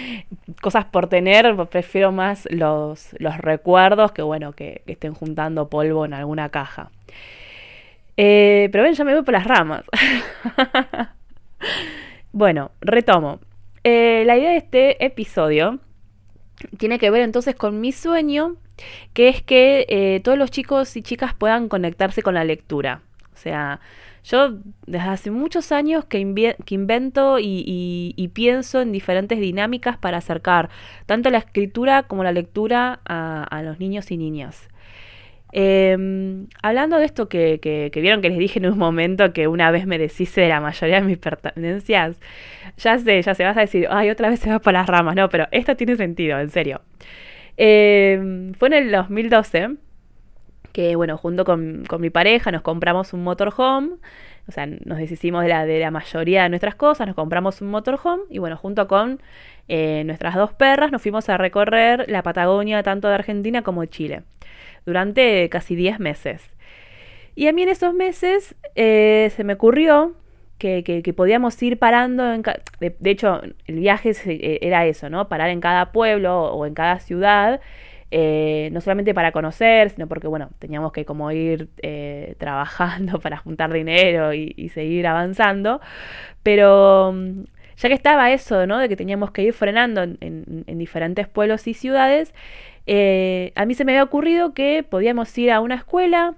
cosas 0.60 0.84
por 0.84 1.08
tener, 1.08 1.56
prefiero 1.70 2.12
más 2.12 2.46
los, 2.50 3.16
los 3.18 3.38
recuerdos 3.38 4.12
que 4.12 4.20
bueno, 4.20 4.52
que, 4.52 4.82
estén 4.86 5.14
juntando 5.14 5.70
polvo 5.70 6.04
en 6.04 6.12
alguna 6.12 6.50
caja. 6.50 6.90
Eh, 8.18 8.68
pero 8.70 8.84
ven, 8.84 8.92
ya 8.92 9.04
me 9.04 9.14
voy 9.14 9.22
por 9.22 9.32
las 9.32 9.46
ramas. 9.46 9.84
bueno, 12.32 12.72
retomo. 12.82 13.40
Eh, 13.82 14.24
la 14.26 14.36
idea 14.36 14.50
de 14.50 14.56
este 14.58 15.04
episodio 15.04 15.80
tiene 16.78 16.98
que 16.98 17.10
ver 17.10 17.22
entonces 17.22 17.54
con 17.54 17.80
mi 17.80 17.92
sueño, 17.92 18.56
que 19.12 19.28
es 19.28 19.42
que 19.42 19.86
eh, 19.88 20.20
todos 20.22 20.38
los 20.38 20.50
chicos 20.50 20.96
y 20.96 21.02
chicas 21.02 21.34
puedan 21.34 21.68
conectarse 21.68 22.22
con 22.22 22.34
la 22.34 22.44
lectura. 22.44 23.02
O 23.34 23.36
sea, 23.36 23.80
yo 24.24 24.58
desde 24.86 25.08
hace 25.08 25.30
muchos 25.30 25.72
años 25.72 26.04
que, 26.04 26.18
invento 26.18 27.38
y, 27.40 28.30
pienso 28.34 28.80
en 28.80 28.92
diferentes 28.92 29.40
dinámicas 29.40 29.96
para 29.96 30.18
acercar 30.18 30.70
tanto 31.06 31.30
la 31.30 31.38
escritura 31.38 32.04
como 32.04 32.22
la 32.22 32.32
lectura 32.32 33.00
a 33.04 33.62
los 33.62 33.80
niños 33.80 34.10
y 34.10 34.16
niñas. 34.16 34.68
Em, 35.52 36.46
hablando 36.62 36.96
de 36.96 37.04
esto 37.04 37.28
que, 37.28 37.90
vieron 37.94 38.22
que 38.22 38.30
les 38.30 38.38
dije 38.38 38.58
en 38.58 38.66
un 38.66 38.78
momento 38.78 39.34
que 39.34 39.48
una 39.48 39.70
vez 39.70 39.86
me 39.86 39.98
deshice 39.98 40.40
de 40.40 40.48
la 40.48 40.60
mayoría 40.60 41.00
de 41.00 41.06
mis 41.06 41.18
pertenencias, 41.18 42.18
ya 42.78 42.98
sé, 42.98 43.20
ya 43.20 43.34
se 43.34 43.44
vas 43.44 43.56
a 43.56 43.60
decir, 43.60 43.86
ay, 43.90 44.10
otra 44.10 44.30
vez 44.30 44.40
se 44.40 44.50
va 44.50 44.60
por 44.60 44.72
las 44.72 44.86
ramas, 44.86 45.14
no, 45.14 45.28
pero 45.28 45.46
esto 45.50 45.76
tiene 45.76 45.96
sentido, 45.96 46.38
en 46.40 46.50
serio. 46.50 46.80
Em, 47.56 48.54
fue 48.54 48.68
en 48.68 48.74
el 48.74 48.90
2012 48.92 49.76
que, 50.72 50.96
bueno, 50.96 51.18
junto 51.18 51.44
con, 51.44 51.84
mi 51.98 52.10
pareja 52.10 52.50
nos 52.50 52.62
compramos 52.62 53.12
un 53.12 53.22
motorhome, 53.22 53.96
o 54.48 54.52
sea, 54.52 54.66
nos 54.66 54.98
deshicimos 54.98 55.42
de 55.42 55.48
la, 55.48 55.66
de 55.66 55.78
la 55.78 55.90
mayoría 55.90 56.42
de 56.44 56.48
nuestras 56.48 56.74
cosas, 56.74 57.06
nos 57.06 57.16
compramos 57.16 57.60
un 57.60 57.70
motorhome 57.70 58.24
y, 58.28 58.38
bueno, 58.38 58.56
junto 58.56 58.88
con 58.88 59.20
eh, 59.68 60.02
nuestras 60.04 60.34
dos 60.34 60.52
perras 60.52 60.90
nos 60.90 61.00
fuimos 61.02 61.28
a 61.28 61.36
recorrer 61.36 62.04
la 62.08 62.22
Patagonia 62.22 62.82
tanto 62.82 63.08
de 63.08 63.14
Argentina 63.14 63.62
como 63.62 63.82
de 63.82 63.88
Chile 63.88 64.22
durante 64.84 65.48
casi 65.48 65.76
10 65.76 66.00
meses. 66.00 66.42
Y 67.34 67.46
a 67.46 67.52
mí 67.52 67.62
en 67.62 67.68
esos 67.68 67.94
meses 67.94 68.54
eh, 68.74 69.30
se 69.34 69.44
me 69.44 69.54
ocurrió 69.54 70.14
que, 70.58 71.14
podíamos 71.16 71.60
ir 71.62 71.78
parando. 71.78 72.32
En 72.32 72.42
de, 72.42 72.94
de, 72.98 73.10
hecho, 73.10 73.40
el 73.66 73.76
viaje 73.76 74.12
e, 74.26 74.58
era 74.62 74.86
eso, 74.86 75.10
¿no? 75.10 75.28
Parar 75.28 75.50
en 75.50 75.60
cada 75.60 75.92
pueblo 75.92 76.52
o 76.52 76.66
en 76.66 76.74
cada 76.74 77.00
ciudad. 77.00 77.60
Eh, 78.14 78.68
no 78.72 78.82
solamente 78.82 79.14
para 79.14 79.32
conocer, 79.32 79.88
sino 79.88 80.06
porque, 80.06 80.28
bueno, 80.28 80.50
teníamos 80.58 80.92
que 80.92 81.06
como 81.06 81.32
ir 81.32 81.70
eh, 81.80 82.34
trabajando 82.36 83.18
para 83.20 83.38
juntar 83.38 83.72
dinero 83.72 84.34
y, 84.34 84.68
seguir 84.68 85.06
avanzando. 85.06 85.80
Pero 86.42 87.12
mm, 87.14 87.44
ya 87.78 87.88
que 87.88 87.94
estaba 87.94 88.30
eso, 88.30 88.66
¿no? 88.66 88.78
De 88.78 88.90
que 88.90 88.96
teníamos 88.96 89.30
que 89.30 89.42
ir 89.42 89.54
frenando 89.54 90.02
en, 90.02 90.78
diferentes 90.78 91.26
pueblos 91.26 91.66
y 91.66 91.72
ciudades, 91.72 92.34
eh, 92.86 93.52
a 93.54 93.64
mí 93.64 93.72
se 93.72 93.86
me 93.86 93.92
había 93.92 94.04
ocurrido 94.04 94.52
que 94.52 94.82
podíamos 94.82 95.36
ir 95.38 95.50
a 95.50 95.60
una 95.60 95.76
escuela 95.76 96.34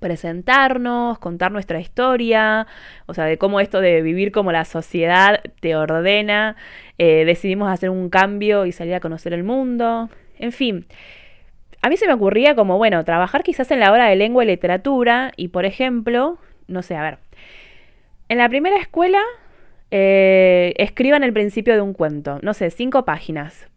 presentarnos, 0.00 1.18
contar 1.18 1.50
nuestra 1.50 1.80
historia, 1.80 2.66
o 3.06 3.14
sea, 3.14 3.24
de 3.24 3.38
cómo 3.38 3.58
esto 3.60 3.80
de 3.80 4.02
vivir 4.02 4.32
como 4.32 4.52
la 4.52 4.64
sociedad 4.66 5.40
te 5.60 5.76
ordena, 5.76 6.56
decidimos 6.98 7.70
hacer 7.70 7.90
un 7.90 8.08
cambio 8.10 8.66
y 8.66 8.72
salir 8.72 8.94
a 8.94 9.00
conocer 9.00 9.32
el 9.32 9.42
mundo, 9.42 10.08
en 10.38 10.52
fin. 10.52 10.86
A 11.80 11.88
mí 11.88 11.96
se 11.96 12.06
me 12.06 12.12
ocurría 12.12 12.54
como, 12.54 12.76
bueno, 12.76 13.04
trabajar 13.04 13.42
quizás 13.42 13.70
en 13.70 13.80
la 13.80 13.92
hora 13.92 14.08
de 14.08 14.16
lengua 14.16 14.44
y 14.44 14.48
literatura 14.48 15.32
y, 15.36 15.48
por 15.48 15.64
ejemplo, 15.64 16.38
no 16.66 16.82
sé, 16.82 16.96
a 16.96 17.02
ver, 17.02 17.18
en 18.28 18.38
la 18.38 18.48
primera 18.48 18.76
escuela 18.76 19.20
eh, 19.90 20.74
escriban 20.76 21.22
el 21.22 21.32
principio 21.32 21.74
de 21.74 21.80
un 21.80 21.94
cuento, 21.94 22.40
no 22.42 22.52
sé, 22.52 22.70
cinco 22.70 23.04
páginas. 23.04 23.68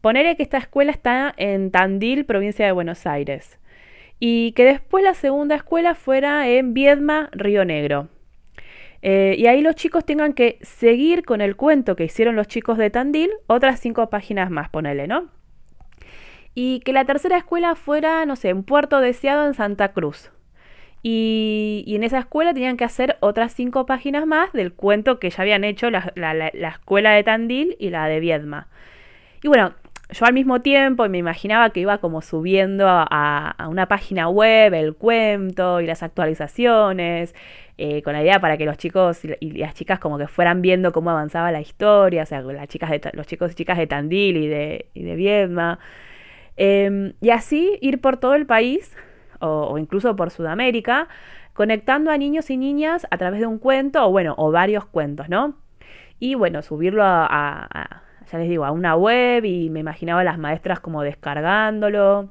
Poneré 0.00 0.36
que 0.36 0.42
esta 0.42 0.58
escuela 0.58 0.92
está 0.92 1.34
en 1.36 1.70
Tandil, 1.70 2.26
provincia 2.26 2.66
de 2.66 2.72
Buenos 2.72 3.06
Aires 3.06 3.58
y 4.18 4.52
que 4.52 4.64
después 4.64 5.04
la 5.04 5.14
segunda 5.14 5.56
escuela 5.56 5.94
fuera 5.94 6.48
en 6.48 6.74
Viedma, 6.74 7.28
Río 7.32 7.64
Negro. 7.64 8.08
Eh, 9.02 9.36
y 9.38 9.46
ahí 9.46 9.60
los 9.60 9.74
chicos 9.74 10.04
tengan 10.04 10.32
que 10.32 10.58
seguir 10.62 11.24
con 11.24 11.40
el 11.40 11.56
cuento 11.56 11.96
que 11.96 12.04
hicieron 12.04 12.34
los 12.34 12.48
chicos 12.48 12.78
de 12.78 12.90
Tandil, 12.90 13.30
otras 13.46 13.78
cinco 13.80 14.08
páginas 14.10 14.50
más, 14.50 14.68
ponele, 14.70 15.06
¿no? 15.06 15.30
Y 16.56 16.80
que 16.80 16.92
la 16.92 17.04
tercera 17.04 17.36
escuela 17.36 17.76
fuera, 17.76 18.26
no 18.26 18.34
sé, 18.34 18.48
en 18.48 18.64
Puerto 18.64 19.00
Deseado 19.00 19.46
en 19.46 19.54
Santa 19.54 19.92
Cruz. 19.92 20.32
Y, 21.04 21.84
en 21.86 22.02
esa 22.02 22.18
escuela 22.18 22.52
tenían 22.52 22.76
que 22.76 22.84
hacer 22.84 23.16
otras 23.20 23.52
cinco 23.52 23.86
páginas 23.86 24.26
más 24.26 24.52
del 24.52 24.72
cuento 24.72 25.20
que 25.20 25.30
ya 25.30 25.42
habían 25.42 25.62
hecho 25.62 25.88
la, 25.90 26.12
la 26.16 26.68
escuela 26.68 27.12
de 27.12 27.22
Tandil 27.22 27.76
y 27.78 27.90
la 27.90 28.08
de 28.08 28.18
Viedma. 28.18 28.66
Y 29.40 29.46
bueno, 29.46 29.74
yo 30.10 30.24
al 30.24 30.32
mismo 30.32 30.62
tiempo 30.62 31.08
me 31.08 31.18
imaginaba 31.18 31.70
que 31.70 31.80
iba 31.80 31.98
como 31.98 32.22
subiendo 32.22 32.86
a, 32.88 33.56
una 33.68 33.86
página 33.86 34.28
web 34.28 34.72
el 34.74 34.94
cuento 34.94 35.80
y 35.80 35.86
las 35.86 36.02
actualizaciones, 36.02 37.34
eh, 37.76 38.02
con 38.02 38.12
la 38.12 38.22
idea 38.22 38.40
para 38.40 38.56
que 38.56 38.64
los 38.64 38.78
chicos 38.78 39.24
y, 39.24 39.52
las 39.58 39.74
chicas 39.74 39.98
como 39.98 40.16
que 40.18 40.28
fueran 40.28 40.62
viendo 40.62 40.92
cómo 40.92 41.10
avanzaba 41.10 41.50
la 41.50 41.60
historia, 41.60 42.22
o 42.22 42.26
sea, 42.26 42.40
las 42.40 42.68
chicas 42.68 42.90
de, 42.90 43.00
los 43.14 43.26
chicos 43.26 43.52
y 43.52 43.54
chicas 43.54 43.78
de 43.78 43.86
Tandil 43.86 44.36
y 44.36 44.46
de, 44.46 44.86
y 44.94 45.02
de 45.02 45.16
Viedma. 45.16 45.78
Em, 46.56 47.14
y 47.20 47.30
así 47.30 47.78
ir 47.80 48.00
por 48.00 48.18
todo 48.18 48.34
el 48.34 48.46
país, 48.46 48.96
o, 49.40 49.78
incluso 49.78 50.16
por 50.16 50.30
Sudamérica, 50.30 51.08
conectando 51.54 52.10
a 52.10 52.18
niños 52.18 52.50
y 52.50 52.56
niñas 52.56 53.06
a 53.10 53.18
través 53.18 53.40
de 53.40 53.46
un 53.46 53.58
cuento, 53.58 54.06
o 54.06 54.10
bueno, 54.10 54.34
o 54.38 54.50
varios 54.50 54.86
cuentos, 54.86 55.28
¿no? 55.28 55.56
Y 56.18 56.34
bueno, 56.34 56.62
subirlo 56.62 57.02
a 57.04 58.02
ya 58.30 58.38
les 58.38 58.48
digo, 58.48 58.64
a 58.64 58.70
una 58.72 58.96
web 58.96 59.44
y 59.44 59.70
me 59.70 59.80
imaginaba 59.80 60.20
a 60.20 60.24
las 60.24 60.38
maestras 60.38 60.80
como 60.80 61.02
descargándolo 61.02 62.30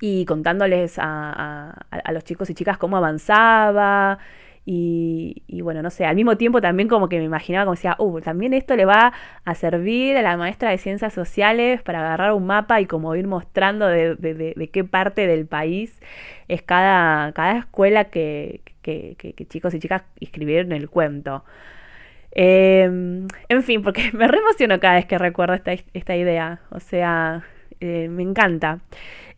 y 0.00 0.24
contándoles 0.24 0.98
a, 0.98 1.74
los 2.12 2.24
chicos 2.24 2.48
y 2.50 2.54
chicas 2.54 2.78
cómo 2.78 2.96
avanzaba. 2.96 4.18
Y, 4.66 5.60
bueno, 5.62 5.82
no 5.82 5.90
sé, 5.90 6.06
al 6.06 6.16
mismo 6.16 6.36
tiempo 6.38 6.60
también 6.62 6.88
como 6.88 7.08
que 7.08 7.18
me 7.18 7.24
imaginaba 7.24 7.66
como 7.66 7.74
decía, 7.74 7.96
uh, 7.98 8.20
también 8.20 8.54
esto 8.54 8.76
le 8.76 8.86
va 8.86 9.12
a 9.44 9.54
servir 9.54 10.16
a 10.16 10.22
la 10.22 10.36
maestra 10.38 10.70
de 10.70 10.78
ciencias 10.78 11.12
sociales 11.12 11.82
para 11.82 12.00
agarrar 12.00 12.32
un 12.32 12.46
mapa 12.46 12.80
y 12.80 12.86
como 12.86 13.14
ir 13.14 13.26
mostrando 13.26 13.86
de, 13.86 14.70
qué 14.72 14.84
parte 14.84 15.26
del 15.26 15.46
país 15.46 16.00
es 16.48 16.62
cada, 16.62 17.32
cada 17.32 17.58
escuela 17.58 18.04
que, 18.04 18.62
que, 18.82 19.46
chicos 19.48 19.74
y 19.74 19.80
chicas 19.80 20.02
escribieron 20.20 20.72
el 20.72 20.88
cuento. 20.88 21.44
Em, 22.32 23.28
en 23.48 23.62
fin, 23.62 23.82
porque 23.82 24.10
me 24.12 24.28
re 24.28 24.38
emociono 24.38 24.80
cada 24.80 24.94
vez 24.94 25.06
que 25.06 25.18
recuerdo 25.18 25.54
esta, 25.54 26.16
idea. 26.16 26.60
O 26.70 26.80
sea, 26.80 27.44
eh, 27.80 28.08
me 28.08 28.22
encanta. 28.22 28.80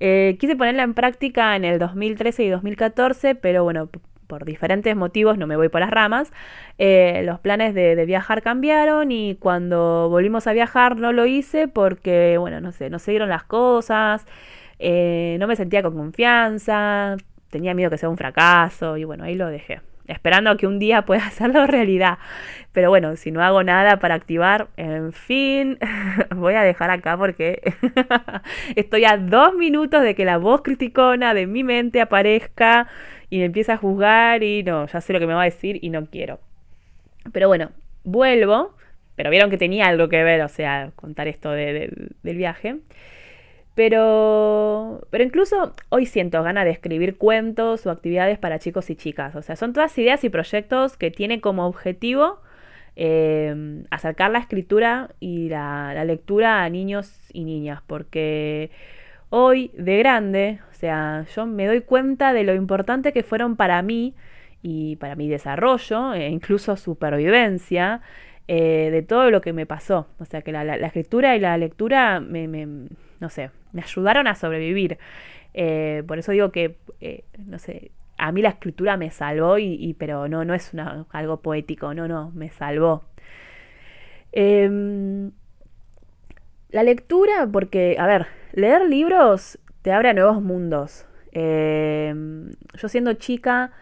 Eh, 0.01 0.37
quise 0.39 0.57
ponerla 0.57 0.83
en 0.83 0.95
práctica 0.95 1.57
en 1.57 1.65
el 1.65 1.79
2013 1.79 2.45
y 2.45 2.49
2014, 2.51 3.35
pero 3.35 3.65
bueno, 3.65 3.89
por 4.27 4.45
diferentes 4.45 4.95
motivos, 4.97 5.39
no 5.39 5.47
me 5.47 5.57
voy 5.57 5.69
por 5.69 5.81
las 5.81 5.91
ramas, 5.91 6.33
eh, 6.79 7.23
los 7.25 7.41
planes 7.41 7.75
de, 7.75 8.05
viajar 8.07 8.43
cambiaron 8.43 9.11
y 9.11 9.37
cuando 9.37 10.09
volvimos 10.11 10.47
a 10.47 10.53
viajar 10.53 10.97
no 10.97 11.13
lo 11.13 11.27
hice 11.27 11.69
porque, 11.69 12.37
bueno, 12.39 12.61
no 12.61 12.73
sé, 12.73 12.91
no 12.91 12.99
se 12.99 13.11
dieron 13.13 13.29
las 13.29 13.45
cosas, 13.45 14.27
no 14.79 15.47
me 15.47 15.57
sentía 15.57 15.83
con 15.83 15.95
confianza, 15.95 17.17
tenía 17.51 17.75
miedo 17.75 17.91
que 17.91 17.99
sea 17.99 18.09
un 18.09 18.17
fracaso 18.17 18.97
y 18.97 19.05
bueno, 19.05 19.25
ahí 19.25 19.35
lo 19.35 19.49
dejé 19.49 19.81
esperando 20.09 20.51
a 20.51 20.57
que 20.57 20.67
un 20.67 20.79
día 20.79 21.03
pueda 21.03 21.27
hacerlo 21.27 21.67
realidad. 21.67 22.19
Pero 22.73 22.91
bueno, 22.91 23.17
si 23.17 23.31
no 23.31 23.43
hago 23.43 23.63
nada 23.63 23.99
para 23.99 24.15
activar, 24.15 24.69
en 24.77 25.13
fin, 25.13 25.79
voy 26.35 26.55
a 26.55 26.63
dejar 26.63 26.91
acá 26.91 27.17
porque 27.17 27.61
estoy 28.77 29.05
a 29.05 29.17
dos 29.17 29.55
minutos 29.55 30.03
de 30.03 30.15
que 30.15 30.25
la 30.25 30.39
voz 30.39 30.63
criticona 30.63 31.35
de 31.35 31.47
mi 31.47 31.65
mente 31.65 32.01
aparezca 32.01 32.89
y 33.31 33.39
me 33.39 33.47
empieza 33.47 33.75
a 33.75 33.77
juzgar 33.79 34.43
y 34.43 34.63
no, 34.63 34.87
ya 34.87 35.01
sé 35.01 35.13
lo 35.13 35.21
que 35.21 35.27
me 35.27 35.35
va 35.35 35.43
a 35.43 35.47
decir 35.47 35.79
y 35.83 35.91
no 35.91 36.07
quiero. 36.07 36.39
Pero 37.33 37.49
bueno, 37.49 37.71
vuelvo, 38.05 38.77
pero 39.17 39.31
vieron 39.31 39.51
que 39.51 39.59
tenía 39.59 39.87
algo 39.87 40.09
que 40.09 40.23
ver, 40.23 40.43
o 40.43 40.49
sea, 40.49 40.93
contar 40.95 41.29
esto 41.29 41.51
del 41.51 42.11
viaje. 42.23 42.77
Pero, 43.77 45.07
pero 45.11 45.23
incluso 45.23 45.75
hoy 45.91 46.07
siento 46.07 46.43
ganas 46.43 46.65
de 46.65 46.71
escribir 46.71 47.19
cuentos 47.19 47.85
o 47.87 47.91
actividades 47.91 48.39
para 48.39 48.59
chicos 48.59 48.89
y 48.89 48.97
chicas. 48.97 49.37
O 49.37 49.43
sea, 49.43 49.55
son 49.55 49.75
todas 49.75 49.97
ideas 49.99 50.25
y 50.25 50.31
proyectos 50.31 50.97
que 50.97 51.11
tienen 51.11 51.41
como 51.41 51.67
objetivo 51.67 52.41
em, 52.97 53.85
acercar 53.91 54.31
la 54.31 54.39
escritura 54.39 55.11
y 55.21 55.51
la, 55.51 56.03
lectura 56.07 56.65
a 56.65 56.71
niños 56.71 57.21
y 57.35 57.45
niñas. 57.45 57.83
Porque 57.87 58.71
hoy, 59.29 59.71
de 59.77 59.99
grande, 59.99 60.61
o 60.71 60.75
sea, 60.75 61.27
yo 61.35 61.45
me 61.45 61.67
doy 61.67 61.83
cuenta 61.83 62.33
de 62.33 62.45
lo 62.45 62.55
importante 62.55 63.13
que 63.13 63.23
fueron 63.23 63.57
para 63.57 63.83
mí 63.83 64.15
y 64.63 64.97
para 64.97 65.17
mi 65.17 65.29
desarrollo 65.29 66.15
e 66.15 66.29
incluso 66.31 66.79
supervivencia 66.79 68.01
eh, 68.49 68.91
de 68.91 69.03
todo 69.03 69.31
lo 69.31 69.41
que 69.41 69.53
me 69.53 69.67
pasó. 69.67 70.07
O 70.19 70.25
sea, 70.25 70.43
que 70.43 70.53
la, 70.53 70.77
escritura 70.77 71.37
y 71.37 71.41
la 71.41 71.57
lectura 71.59 72.21
me 72.21 72.47
no 73.21 73.29
sé, 73.29 73.51
me 73.73 73.83
ayudaron 73.83 74.27
a 74.27 74.35
sobrevivir. 74.35 74.99
Eh, 75.55 76.03
por 76.07 76.19
eso 76.19 76.33
digo 76.33 76.51
que, 76.53 76.77
eh, 77.01 77.25
no 77.39 77.59
sé, 77.59 77.91
a 78.19 78.33
mí 78.33 78.43
la 78.43 78.51
escritura 78.51 78.97
me 78.97 79.11
salvó, 79.11 79.59
y, 79.59 79.95
pero 79.99 80.29
no, 80.29 80.45
no 80.45 80.55
es 80.55 80.73
algo 81.11 81.41
poético, 81.41 81.95
no, 81.95 82.09
no, 82.09 82.31
me 82.35 82.51
salvó. 82.51 83.05
Em, 84.33 85.33
la 86.71 86.83
lectura, 86.83 87.49
porque, 87.51 87.97
a 87.99 88.07
ver, 88.07 88.27
leer 88.53 88.83
libros 88.89 89.59
te 89.83 89.93
abre 89.93 90.11
a 90.11 90.15
nuevos 90.15 90.43
mundos. 90.43 91.07
Em, 91.33 92.51
yo 92.75 92.89
siendo 92.89 93.13
chica, 93.15 93.73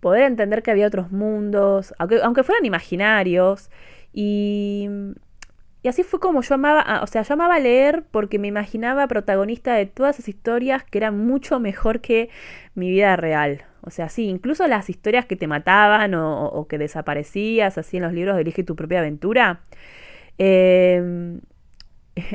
poder 0.00 0.24
entender 0.24 0.62
que 0.62 0.70
había 0.70 0.86
otros 0.86 1.10
mundos, 1.12 1.94
aunque, 1.98 2.20
aunque 2.22 2.42
fueran 2.42 2.64
imaginarios, 2.64 3.70
y 4.14 5.88
así 5.88 6.02
fue 6.02 6.18
como 6.18 6.40
yo 6.40 6.54
amaba, 6.54 6.80
ah, 6.80 7.02
o 7.02 7.06
sea, 7.06 7.20
yo 7.22 7.34
amaba 7.34 7.58
leer 7.58 8.04
porque 8.10 8.38
me 8.38 8.48
imaginaba 8.48 9.06
protagonista 9.06 9.74
de 9.74 9.84
todas 9.84 10.18
esas 10.18 10.28
historias 10.28 10.82
que 10.82 10.96
eran 10.96 11.18
mucho 11.26 11.60
mejor 11.60 12.00
que 12.00 12.30
mi 12.74 12.88
vida 12.88 13.16
real. 13.16 13.64
O 13.82 13.90
sea, 13.90 14.08
sí, 14.08 14.24
incluso 14.28 14.66
las 14.66 14.88
historias 14.88 15.26
que 15.26 15.36
te 15.36 15.46
mataban 15.46 16.14
o, 16.14 16.66
que 16.70 16.78
desaparecías, 16.78 17.76
así 17.76 17.98
en 17.98 18.04
los 18.04 18.14
libros 18.14 18.34
de 18.36 18.42
Elige 18.42 18.64
tu 18.64 18.76
propia 18.76 19.00
aventura, 19.00 19.60
eh, 20.38 21.38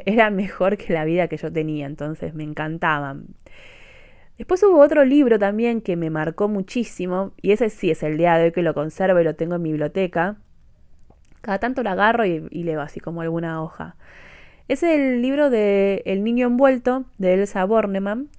eran 0.05 0.35
mejor 0.35 0.77
que 0.77 0.93
la 0.93 1.03
vida 1.05 1.27
que 1.27 1.37
yo 1.37 1.51
tenía, 1.51 1.87
entonces 1.87 2.35
me 2.35 2.43
encantaban. 2.43 3.29
Después 4.37 4.61
hubo 4.63 4.79
otro 4.79 5.03
libro 5.05 5.39
también 5.39 5.81
que 5.81 5.95
me 5.95 6.11
marcó 6.11 6.49
muchísimo, 6.49 7.33
y 7.41 7.51
ese 7.51 7.69
sí 7.69 7.89
es 7.89 8.03
el 8.03 8.17
día 8.17 8.37
de 8.37 8.45
hoy 8.45 8.51
que 8.51 8.61
lo 8.61 8.75
conservo 8.75 9.19
y 9.19 9.23
lo 9.23 9.35
tengo 9.35 9.55
en 9.55 9.63
mi 9.63 9.71
biblioteca, 9.71 10.37
cada 11.41 11.59
tanto 11.59 11.83
lo 11.83 11.89
agarro 11.89 12.25
y, 12.25 12.39
leo 12.63 12.81
así 12.81 12.99
como 12.99 13.21
alguna 13.21 13.61
hoja. 13.61 13.95
Es 14.67 14.83
el 14.83 15.21
libro 15.21 15.49
de 15.49 16.03
El 16.05 16.23
niño 16.23 16.47
envuelto 16.47 17.05
de 17.17 17.33
Elsa 17.33 17.65
Bornemann, 17.65 18.29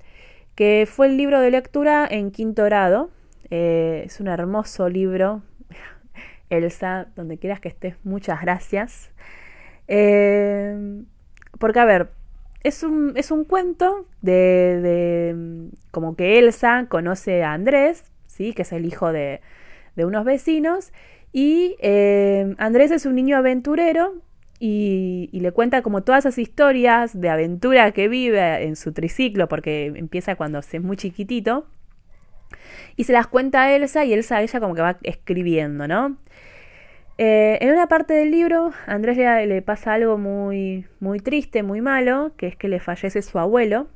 que 0.54 0.87
fue 0.90 1.07
el 1.09 1.16
libro 1.16 1.40
de 1.40 1.50
lectura 1.50 2.07
en 2.09 2.30
quinto 2.30 2.64
grado. 2.64 3.11
Eh, 3.50 4.02
es 4.07 4.21
un 4.21 4.28
hermoso 4.28 4.88
libro. 4.88 5.42
Elsa, 6.50 7.09
donde 7.16 7.38
quieras 7.38 7.61
que 7.61 7.69
estés, 7.69 7.97
muchas 8.04 8.40
gracias. 8.42 9.11
Eh, 9.88 11.02
porque, 11.59 11.80
a 11.80 11.85
ver, 11.85 12.11
es 12.62 12.83
un, 12.83 13.12
es 13.16 13.30
un 13.30 13.45
cuento 13.45 14.07
de, 14.23 14.80
de, 14.80 15.71
como 15.90 16.14
que 16.14 16.38
Elsa 16.38 16.87
conoce 16.88 17.42
a 17.42 17.52
Andrés, 17.52 18.04
¿sí? 18.26 18.52
que 18.52 18.62
es 18.62 18.73
el 18.73 18.85
hijo 18.85 19.12
de, 19.12 19.40
de 19.97 20.04
unos 20.04 20.25
vecinos, 20.25 20.92
Y 21.32 21.76
eh, 21.80 22.54
Andrés 22.58 22.90
es 22.90 23.06
un 23.06 23.14
niño 23.14 23.37
aventurero 23.37 24.22
y, 24.58 25.30
le 25.32 25.52
cuenta 25.52 25.82
como 25.82 26.02
todas 26.02 26.26
esas 26.26 26.38
historias 26.38 27.18
de 27.18 27.30
aventura 27.30 27.92
que 27.92 28.08
vive 28.08 28.64
en 28.64 28.76
su 28.76 28.92
triciclo, 28.92 29.49
porque 29.49 29.87
empieza 29.87 30.37
cuando 30.37 30.58
es 30.58 30.82
muy 30.82 30.96
chiquitito. 30.96 31.66
Y 32.96 33.04
se 33.04 33.12
las 33.12 33.26
cuenta 33.26 33.62
a 33.62 33.75
Elsa 33.75 34.04
y 34.04 34.12
Elsa 34.12 34.42
ella 34.42 34.60
como 34.60 34.75
que 34.75 34.82
va 34.82 34.99
escribiendo, 35.02 35.88
¿no? 35.88 36.18
Eh, 37.16 37.58
en 37.60 37.72
una 37.72 37.87
parte 37.87 38.14
del 38.14 38.30
libro, 38.30 38.72
Andrés 38.87 39.16
le, 39.16 39.62
pasa 39.62 39.94
algo 39.94 40.18
muy, 40.18 40.87
muy 41.00 41.20
triste, 41.20 41.62
muy 41.62 41.80
malo, 41.80 42.32
que 42.37 42.46
es 42.49 42.56
que 42.56 42.68
le 42.68 42.80
fallece 42.80 43.22
su 43.22 43.38
abuelo. 43.38 43.88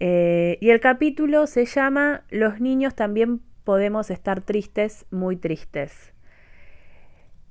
Eh, 0.00 0.58
y 0.60 0.70
el 0.70 0.80
capítulo 0.80 1.46
se 1.46 1.66
llama 1.66 2.24
Los 2.30 2.60
niños 2.60 2.94
también 2.94 3.40
podemos 3.64 4.10
estar 4.10 4.42
tristes, 4.42 5.06
muy 5.10 5.36
tristes. 5.36 6.13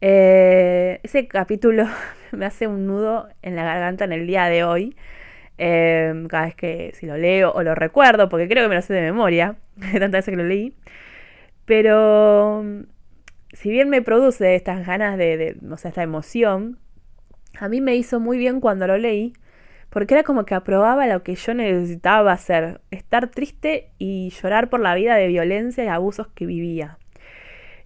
Eh, 0.05 0.99
ese 1.03 1.29
capítulo 1.29 1.85
me 2.33 2.45
hace 2.45 2.67
un 2.67 2.85
nudo 2.87 3.29
en 3.41 3.55
la 3.55 3.63
garganta 3.63 4.03
en 4.03 4.11
el 4.11 4.27
día 4.27 4.47
de 4.47 4.65
hoy. 4.65 4.97
Em, 5.57 6.27
cada 6.27 6.45
vez 6.45 6.55
que 6.55 6.91
si 6.95 7.05
lo 7.05 7.15
leo 7.15 7.53
o 7.53 7.63
lo 7.63 7.73
recuerdo, 7.73 8.27
porque 8.27 8.49
creo 8.49 8.65
que 8.65 8.69
me 8.69 8.75
lo 8.75 8.81
sé 8.81 8.93
de 8.93 9.01
memoria, 9.01 9.55
tantas 9.93 10.11
veces 10.11 10.31
que 10.31 10.35
lo 10.35 10.43
leí. 10.43 10.75
Pero 11.65 12.65
si 13.53 13.71
bien 13.71 13.89
me 13.89 14.01
produce 14.01 14.55
estas 14.55 14.85
ganas 14.85 15.17
de, 15.17 15.37
de, 15.37 15.57
o 15.71 15.77
sea, 15.77 15.89
esta 15.89 16.03
emoción, 16.03 16.79
a 17.59 17.69
mí 17.69 17.79
me 17.79 17.95
hizo 17.95 18.19
muy 18.19 18.37
bien 18.37 18.59
cuando 18.59 18.87
lo 18.87 18.97
leí, 18.97 19.33
porque 19.89 20.15
era 20.15 20.23
como 20.23 20.45
que 20.45 20.55
aprobaba 20.55 21.07
lo 21.07 21.23
que 21.23 21.35
yo 21.35 21.53
necesitaba 21.53 22.33
hacer, 22.33 22.81
estar 22.91 23.29
triste 23.29 23.91
y 23.99 24.31
llorar 24.31 24.69
por 24.69 24.81
la 24.81 24.95
vida 24.95 25.15
de 25.15 25.27
violencia 25.27 25.85
y 25.85 25.87
abusos 25.87 26.27
que 26.27 26.45
vivía. 26.45 26.97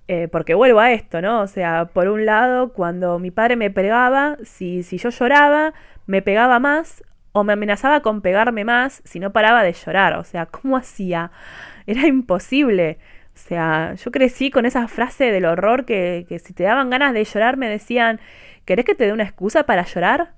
Eh, 0.07 0.29
porque 0.29 0.53
vuelvo 0.53 0.79
a 0.79 0.93
esto, 0.93 1.21
¿no? 1.21 1.41
O 1.41 1.47
sea, 1.47 1.85
por 1.93 2.07
un 2.07 2.25
lado, 2.25 2.71
cuando 2.71 3.19
mi 3.19 3.29
padre 3.29 3.57
me 3.57 3.69
pegaba, 3.69 4.37
si, 4.43 4.83
si 4.83 4.97
yo 4.97 5.09
lloraba, 5.09 5.73
me 6.05 6.21
pegaba 6.21 6.59
más 6.59 7.03
o 7.33 7.43
me 7.43 7.53
amenazaba 7.53 8.01
con 8.01 8.21
pegarme 8.21 8.63
más 8.63 9.01
si 9.05 9.19
no 9.19 9.33
paraba 9.33 9.63
de 9.63 9.73
llorar. 9.73 10.13
O 10.15 10.23
sea, 10.23 10.45
¿cómo 10.45 10.77
hacía? 10.77 11.31
Era 11.87 12.07
imposible. 12.07 12.99
O 13.35 13.39
sea, 13.39 13.93
yo 13.95 14.11
crecí 14.11 14.49
con 14.49 14.65
esa 14.65 14.87
frase 14.87 15.31
del 15.31 15.45
horror 15.45 15.85
que, 15.85 16.25
que 16.27 16.39
si 16.39 16.53
te 16.53 16.63
daban 16.63 16.89
ganas 16.89 17.13
de 17.13 17.23
llorar 17.23 17.57
me 17.57 17.69
decían, 17.69 18.19
¿querés 18.65 18.85
que 18.85 18.95
te 18.95 19.05
dé 19.05 19.13
una 19.13 19.23
excusa 19.23 19.63
para 19.63 19.83
llorar? 19.85 20.33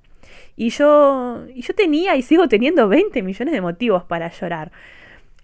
Y 0.55 0.71
yo, 0.71 1.45
y 1.53 1.61
yo 1.61 1.73
tenía 1.73 2.15
y 2.17 2.21
sigo 2.21 2.49
teniendo 2.49 2.89
20 2.89 3.21
millones 3.23 3.53
de 3.53 3.61
motivos 3.61 4.03
para 4.03 4.29
llorar. 4.29 4.71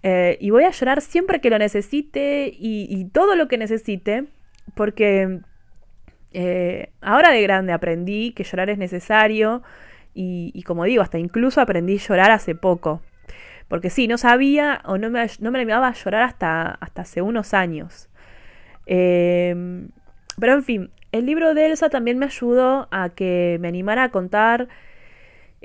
Eh, 0.08 0.38
y 0.40 0.52
voy 0.52 0.66
a 0.66 0.70
llorar 0.70 1.02
siempre 1.02 1.42
que 1.42 1.50
lo 1.50 1.58
necesite 1.58 2.54
y, 2.56 3.06
todo 3.06 3.36
lo 3.36 3.48
que 3.48 3.58
necesite, 3.58 4.26
porque 4.76 5.40
eh, 6.32 6.92
ahora 7.02 7.32
de 7.32 7.42
grande 7.42 7.74
aprendí 7.74 8.32
que 8.34 8.44
llorar 8.44 8.70
es 8.70 8.78
necesario 8.78 9.64
y, 10.14 10.62
como 10.62 10.84
digo, 10.84 11.02
hasta 11.02 11.18
incluso 11.18 11.60
aprendí 11.60 11.96
a 11.96 12.08
llorar 12.08 12.30
hace 12.30 12.54
poco. 12.54 13.02
Porque 13.68 13.90
sí, 13.90 14.08
no 14.08 14.20
sabía 14.20 14.84
o 14.86 15.00
no 15.00 15.10
me, 15.10 15.26
no 15.40 15.50
me 15.50 15.58
animaba 15.58 15.88
a 15.88 15.94
llorar 15.94 16.22
hasta, 16.22 16.70
hasta 16.70 17.02
hace 17.02 17.24
unos 17.24 17.56
años. 17.56 18.08
Em, 18.86 19.90
pero 20.40 20.54
en 20.54 20.64
fin, 20.64 20.92
el 21.14 21.26
libro 21.26 21.56
de 21.56 21.66
Elsa 21.66 21.90
también 21.90 22.20
me 22.20 22.28
ayudó 22.28 22.88
a 22.92 23.10
que 23.10 23.58
me 23.60 23.70
animara 23.70 24.04
a 24.04 24.10
contar 24.10 24.68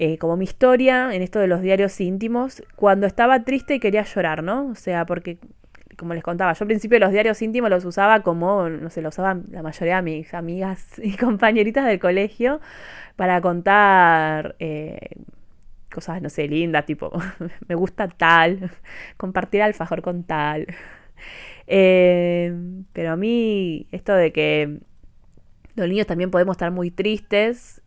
eh, 0.03 0.17
como 0.17 0.39
mi 0.39 0.45
historia 0.45 1.15
en 1.15 1.21
esto 1.21 1.41
de 1.41 1.47
los 1.47 1.61
diarios 1.61 2.01
íntimos, 2.01 2.63
cuando 2.75 3.07
estaba 3.07 3.45
triste 3.45 3.75
y 3.75 3.81
quería 3.81 4.03
llorar, 4.03 4.43
¿no? 4.43 4.69
O 4.69 4.75
sea, 4.75 5.05
porque, 5.05 5.37
como 5.99 6.15
les 6.15 6.23
contaba, 6.23 6.55
yo 6.55 6.65
al 6.65 6.69
principio 6.69 6.99
los 6.99 7.13
diarios 7.13 7.43
íntimos 7.43 7.69
los 7.69 7.85
usaba 7.85 8.21
como, 8.23 8.71
no 8.71 8.89
sé, 8.89 9.03
los 9.03 9.13
usaban 9.15 9.45
la 9.51 9.63
mayoría 9.63 9.97
de 9.97 10.03
mis 10.03 10.33
amigas 10.33 10.99
y 11.03 11.19
compañeritas 11.19 11.85
del 11.85 11.99
colegio 11.99 12.63
para 13.17 13.43
contar 13.43 14.57
eh, 14.59 15.17
cosas, 15.93 16.23
no 16.23 16.31
sé, 16.31 16.49
lindas, 16.49 16.87
tipo, 16.87 17.13
me 17.69 17.75
gusta 17.75 18.09
tal, 18.09 18.71
compartir 19.19 19.61
alfajor 19.61 20.01
con 20.01 20.25
tal. 20.25 20.67
Eh, 21.67 22.55
pero 22.95 23.13
a 23.13 23.17
mí, 23.17 23.87
esto 23.93 24.15
de 24.15 24.33
que 24.33 24.79
los 25.75 25.89
niños 25.89 26.07
también 26.07 26.31
podemos 26.31 26.55
estar 26.55 26.71
muy 26.71 26.91
tristes, 26.91 27.83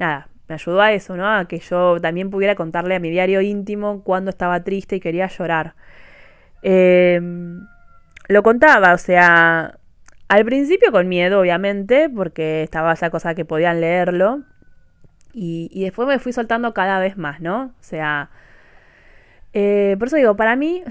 nada, 0.00 0.31
me 0.48 0.54
ayudó 0.54 0.80
a 0.80 0.92
eso, 0.92 1.16
¿no? 1.16 1.28
A 1.28 1.46
que 1.46 1.58
yo 1.58 2.00
también 2.00 2.30
pudiera 2.30 2.54
contarle 2.54 2.96
a 2.96 3.00
mi 3.00 3.10
diario 3.10 3.40
íntimo 3.40 4.02
cuando 4.02 4.30
estaba 4.30 4.62
triste 4.64 4.96
y 4.96 5.00
quería 5.00 5.26
llorar. 5.28 5.74
Em, 6.62 7.66
lo 8.28 8.42
contaba, 8.42 8.94
o 8.94 8.98
sea, 8.98 9.78
al 10.28 10.44
principio 10.44 10.92
con 10.92 11.08
miedo, 11.08 11.40
obviamente, 11.40 12.08
porque 12.08 12.62
estaba 12.62 12.92
esa 12.92 13.10
cosa 13.10 13.34
que 13.34 13.44
podían 13.44 13.80
leerlo. 13.80 14.42
Y, 15.34 15.70
y 15.72 15.84
después 15.84 16.06
me 16.08 16.18
fui 16.18 16.32
soltando 16.32 16.74
cada 16.74 16.98
vez 17.00 17.16
más, 17.16 17.40
¿no? 17.40 17.74
O 17.80 17.82
sea, 17.82 18.30
eh, 19.54 19.96
por 19.98 20.08
eso 20.08 20.16
digo, 20.16 20.36
para 20.36 20.56
mí 20.56 20.82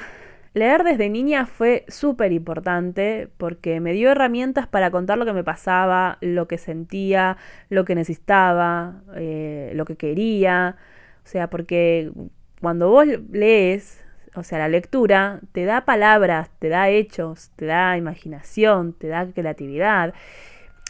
Leer 0.54 0.84
desde 0.84 1.10
niña 1.10 1.46
fue 1.46 1.86
súper 1.88 2.34
importante 2.34 3.30
porque 3.38 3.80
me 3.80 3.94
dio 3.94 4.12
herramientas 4.12 4.68
para 4.68 4.92
contar 4.92 5.18
lo 5.18 5.26
que 5.26 5.32
me 5.32 5.46
pasaba, 5.46 6.18
lo 6.20 6.48
que 6.48 6.58
sentía, 6.58 7.38
lo 7.70 7.86
que 7.86 7.96
necesitaba, 7.96 9.02
eh, 9.16 9.72
lo 9.76 9.86
que 9.86 9.96
quería. 9.96 10.76
O 11.24 11.28
sea, 11.28 11.50
porque 11.50 12.12
cuando 12.60 12.90
vos 12.90 13.08
lees, 13.32 14.04
o 14.36 14.44
sea, 14.44 14.60
la 14.60 14.68
lectura 14.68 15.40
te 15.54 15.64
da 15.66 15.86
palabras, 15.86 16.50
te 16.60 16.68
da 16.70 16.90
hechos, 16.90 17.52
te 17.56 17.66
da 17.66 17.98
imaginación, 17.98 18.94
te 18.94 19.08
da 19.08 19.26
creatividad. 19.32 20.14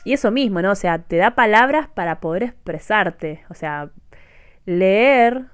Y 0.04 0.14
eso 0.14 0.32
mismo, 0.32 0.62
¿no? 0.62 0.72
O 0.72 0.76
sea, 0.76 1.00
te 1.00 1.18
da 1.18 1.36
palabras 1.36 1.88
para 1.88 2.20
poder 2.20 2.44
expresarte. 2.44 3.44
O 3.50 3.54
sea, 3.54 3.92
leer 4.66 5.46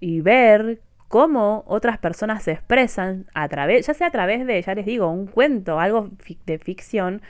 y 0.00 0.20
ver 0.20 0.80
cómo 1.08 1.64
otras 1.66 1.98
personas 1.98 2.42
se 2.42 2.52
expresan 2.52 3.26
a 3.34 3.48
través, 3.48 3.86
ya 3.86 3.94
sea 3.94 4.08
a 4.08 4.10
través 4.10 4.46
de, 4.46 4.60
ya 4.60 4.74
les 4.74 4.86
digo, 4.86 5.10
un 5.10 5.26
cuento, 5.26 5.78
algo 5.78 6.10
de 6.46 6.58
ficción, 6.58 7.22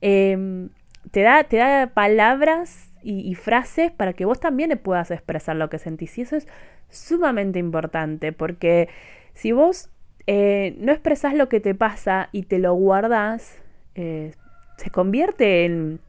em, 0.00 0.70
te, 1.10 1.22
da, 1.22 1.44
te 1.44 1.58
da 1.58 1.88
palabras 1.88 2.90
y, 3.02 3.34
frases 3.34 3.90
para 3.90 4.12
que 4.12 4.24
vos 4.24 4.40
también 4.40 4.70
le 4.70 4.76
puedas 4.76 5.10
expresar 5.10 5.56
lo 5.56 5.70
que 5.70 5.78
sentís. 5.78 6.18
Y 6.18 6.22
eso 6.22 6.36
es 6.36 6.46
sumamente 6.90 7.58
importante, 7.58 8.32
porque 8.32 8.88
si 9.34 9.52
vos 9.52 9.90
eh, 10.26 10.74
no 10.78 10.92
expresás 10.92 11.34
lo 11.34 11.48
que 11.48 11.60
te 11.60 11.74
pasa 11.74 12.28
y 12.32 12.42
te 12.44 12.58
lo 12.58 12.74
guardas, 12.74 13.58
eh, 13.94 14.32
se 14.76 14.90
convierte 14.90 15.64
en 15.64 16.00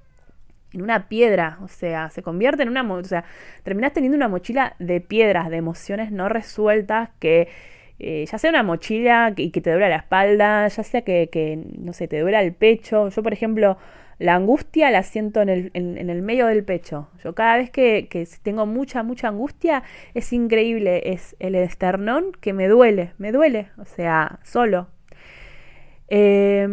en 0.74 0.82
una 0.82 1.08
piedra, 1.10 1.58
o 1.62 1.68
sea, 1.68 2.10
se 2.10 2.22
convierte 2.24 2.64
en 2.64 2.70
una, 2.70 2.84
o 2.92 3.04
sea, 3.04 3.26
terminás 3.64 3.94
teniendo 3.94 4.16
una 4.16 4.28
mochila 4.28 4.76
de 4.80 5.02
piedras, 5.02 5.50
de 5.50 5.58
emociones 5.58 6.12
no 6.12 6.30
resueltas 6.30 7.10
que 7.20 7.50
eh, 8.00 8.26
ya 8.26 8.38
sea 8.38 8.50
una 8.50 8.64
mochila 8.64 9.34
y 9.36 9.52
que, 9.52 9.62
te 9.62 9.70
duele 9.72 9.90
la 9.90 9.98
espalda, 9.98 10.68
ya 10.68 10.84
sea 10.84 11.02
que, 11.04 11.64
no 11.78 11.94
sé, 11.94 12.08
te 12.08 12.20
duele 12.20 12.40
el 12.40 12.54
pecho. 12.54 13.10
Yo, 13.10 13.22
por 13.22 13.34
ejemplo, 13.34 13.78
la 14.18 14.36
angustia 14.36 14.90
la 14.92 15.04
siento 15.04 15.42
en 15.42 15.50
el, 15.50 15.72
en, 15.74 16.10
el 16.10 16.22
medio 16.22 16.48
del 16.48 16.64
pecho. 16.64 17.10
Yo 17.24 17.36
cada 17.36 17.58
vez 17.58 17.70
que, 17.70 18.08
que, 18.10 18.28
tengo 18.42 18.66
mucha, 18.66 19.04
mucha 19.04 19.28
angustia, 19.28 19.84
es 20.16 20.34
increíble, 20.34 21.14
es 21.14 21.36
el 21.40 21.54
esternón 21.56 22.32
que 22.40 22.54
me 22.54 22.68
duele, 22.68 23.14
me 23.18 23.32
duele, 23.32 23.68
o 23.78 23.86
sea, 23.86 24.40
solo. 24.44 24.88
Eh, 26.08 26.68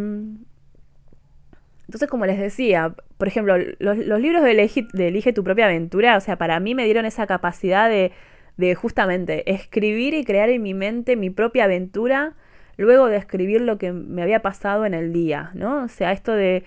entonces, 1.89 2.07
como 2.07 2.27
les 2.27 2.37
decía, 2.37 2.93
por 3.17 3.27
ejemplo, 3.27 3.57
los, 3.79 3.97
libros 3.97 4.43
de 4.43 4.51
Elige, 4.51 5.33
tu 5.33 5.43
propia 5.43 5.65
aventura, 5.65 6.17
o 6.17 6.19
sea, 6.19 6.37
para 6.37 6.59
mí 6.59 6.75
me 6.75 6.85
dieron 6.85 7.03
esa 7.03 7.25
capacidad 7.25 7.89
de, 7.89 8.11
justamente 8.75 9.51
escribir 9.51 10.13
y 10.13 10.23
crear 10.23 10.51
en 10.51 10.61
mi 10.61 10.75
mente 10.75 11.15
mi 11.15 11.31
propia 11.31 11.63
aventura, 11.63 12.33
luego 12.77 13.07
de 13.07 13.17
escribir 13.17 13.61
lo 13.61 13.79
que 13.79 13.91
me 13.91 14.21
había 14.21 14.43
pasado 14.43 14.85
en 14.85 14.93
el 14.93 15.11
día, 15.11 15.49
¿no? 15.55 15.85
O 15.85 15.87
sea, 15.87 16.11
esto 16.11 16.33
de... 16.33 16.63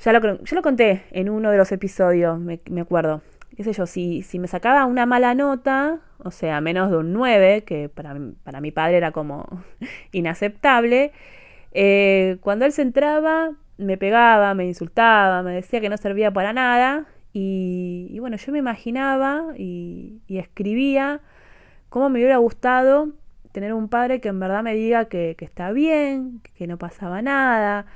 Ya 0.00 0.12
lo, 0.12 0.42
yo 0.42 0.56
lo 0.56 0.62
conté 0.62 1.04
en 1.12 1.30
uno 1.30 1.52
de 1.52 1.56
los 1.56 1.70
episodios, 1.70 2.36
me, 2.40 2.58
acuerdo. 2.80 3.22
Qué 3.56 3.62
sé 3.62 3.72
yo, 3.72 3.86
si, 3.86 4.22
si 4.22 4.40
me 4.40 4.48
sacaba 4.48 4.84
una 4.84 5.06
mala 5.06 5.36
nota, 5.36 6.00
o 6.18 6.32
sea, 6.32 6.60
menos 6.60 6.90
de 6.90 6.96
un 6.96 7.12
9, 7.12 7.62
que 7.62 7.88
para, 7.88 8.18
para 8.42 8.60
mi 8.60 8.72
padre 8.72 8.96
era 8.96 9.12
como 9.12 9.46
inaceptable, 10.10 11.12
eh, 11.70 12.38
cuando 12.40 12.64
él 12.64 12.72
se 12.72 12.82
entraba, 12.82 13.52
me 13.78 13.96
pegaba, 13.98 14.54
me 14.54 14.66
insultaba, 14.66 15.42
me 15.42 15.52
decía 15.52 15.80
que 15.80 15.88
no 15.88 15.96
servía 15.96 16.30
para 16.32 16.52
nada. 16.52 17.06
Y, 17.32 18.16
bueno, 18.20 18.36
yo 18.36 18.52
me 18.52 18.58
imaginaba 18.58 19.54
y, 19.58 20.22
escribía 20.28 21.20
cómo 21.88 22.08
me 22.08 22.20
hubiera 22.20 22.38
gustado 22.38 23.12
tener 23.52 23.72
un 23.74 23.88
padre 23.88 24.20
que 24.20 24.28
en 24.28 24.40
verdad 24.40 24.62
me 24.62 24.74
diga 24.74 25.06
que, 25.06 25.36
está 25.40 25.72
bien, 25.72 26.40
que 26.56 26.66
no 26.66 26.78
pasaba 26.78 27.22
nada, 27.22 27.86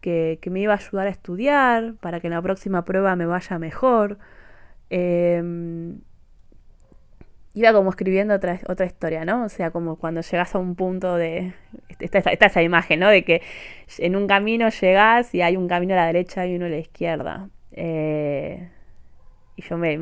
que, 0.00 0.38
me 0.50 0.60
iba 0.60 0.74
a 0.74 0.76
ayudar 0.76 1.06
a 1.06 1.10
estudiar 1.10 1.94
para 2.00 2.20
que 2.20 2.28
en 2.28 2.34
la 2.34 2.42
próxima 2.42 2.84
prueba 2.84 3.16
me 3.16 3.26
vaya 3.26 3.58
mejor. 3.58 4.18
Em, 4.90 6.00
iba 7.54 7.72
como 7.72 7.90
escribiendo 7.90 8.34
otra, 8.34 8.60
otra 8.68 8.86
historia, 8.86 9.24
¿no? 9.24 9.44
O 9.44 9.48
sea, 9.48 9.70
como 9.70 9.96
cuando 9.96 10.20
llegas 10.22 10.54
a 10.54 10.58
un 10.58 10.74
punto 10.74 11.16
de... 11.16 11.52
Está, 11.98 12.18
esa 12.18 12.62
imagen, 12.62 13.00
¿no? 13.00 13.08
De 13.08 13.24
que 13.24 13.42
en 13.98 14.16
un 14.16 14.26
camino 14.26 14.68
llegas 14.68 15.34
y 15.34 15.42
hay 15.42 15.56
un 15.56 15.68
camino 15.68 15.94
a 15.94 15.98
la 15.98 16.06
derecha 16.06 16.46
y 16.46 16.56
uno 16.56 16.66
a 16.66 16.70
la 16.70 16.78
izquierda. 16.78 17.48
Eh, 17.72 18.68
y 19.56 19.62
yo 19.62 19.76
me, 19.76 19.98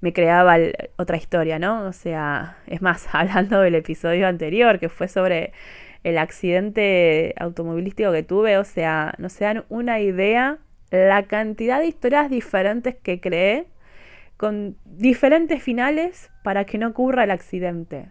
me, 0.00 0.12
creaba 0.12 0.56
otra 0.96 1.16
historia, 1.16 1.58
¿no? 1.58 1.86
O 1.86 1.92
sea, 1.92 2.58
es 2.66 2.82
más, 2.82 3.06
hablando 3.12 3.60
del 3.60 3.74
episodio 3.74 4.26
anterior, 4.26 4.78
que 4.78 4.88
fue 4.88 5.08
sobre 5.08 5.52
el 6.02 6.18
accidente 6.18 7.34
automovilístico 7.38 8.12
que 8.12 8.22
tuve, 8.22 8.58
o 8.58 8.64
sea, 8.64 9.14
no 9.18 9.28
se 9.28 9.44
dan 9.44 9.64
una 9.68 10.00
idea 10.00 10.58
la 10.90 11.24
cantidad 11.24 11.80
de 11.80 11.86
historias 11.86 12.30
diferentes 12.30 12.94
que 12.94 13.20
creé 13.20 13.66
con 14.36 14.76
diferentes 14.84 15.62
finales 15.62 16.30
para 16.42 16.64
que 16.64 16.78
no 16.78 16.88
ocurra 16.88 17.24
el 17.24 17.30
accidente. 17.30 18.10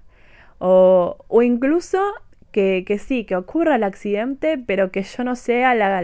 O, 0.59 1.17
incluso 1.41 1.99
que, 2.51 2.85
sí, 2.99 3.25
que 3.25 3.35
ocurra 3.35 3.75
el 3.75 3.83
accidente, 3.83 4.57
pero 4.57 4.91
que 4.91 5.03
yo 5.03 5.23
no 5.23 5.35
sea 5.35 5.75
la, 5.75 6.01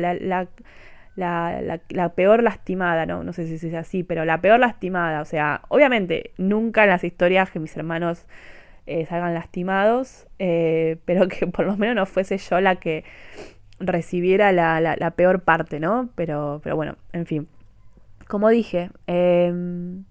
la, 1.16 2.10
peor 2.16 2.44
lastimada, 2.44 3.06
¿no? 3.06 3.24
No 3.24 3.32
sé 3.34 3.58
si 3.58 3.68
es 3.68 3.74
así, 3.74 4.04
pero 4.04 4.26
la 4.26 4.42
peor 4.42 4.60
lastimada. 4.60 5.22
O 5.22 5.26
sea, 5.26 5.62
obviamente, 5.70 6.32
nunca 6.38 6.84
en 6.84 6.90
las 6.90 7.04
historias 7.04 7.52
que 7.52 7.60
mis 7.60 7.76
hermanos 7.78 8.26
eh, 8.86 9.06
salgan 9.06 9.34
lastimados, 9.34 10.28
eh, 10.40 10.98
pero 11.06 11.28
que 11.28 11.48
por 11.48 11.66
lo 11.66 11.78
menos 11.78 11.96
no 11.96 12.06
fuese 12.06 12.38
yo 12.38 12.60
la 12.60 12.78
que 12.78 13.06
recibiera 13.80 14.52
la, 14.52 15.12
peor 15.16 15.44
parte, 15.44 15.80
¿no? 15.80 16.10
Pero, 16.16 16.60
pero 16.64 16.76
bueno, 16.76 16.98
en 17.14 17.26
fin. 17.26 17.48
Como 18.28 18.50
dije, 18.50 18.92
em, 19.08 20.04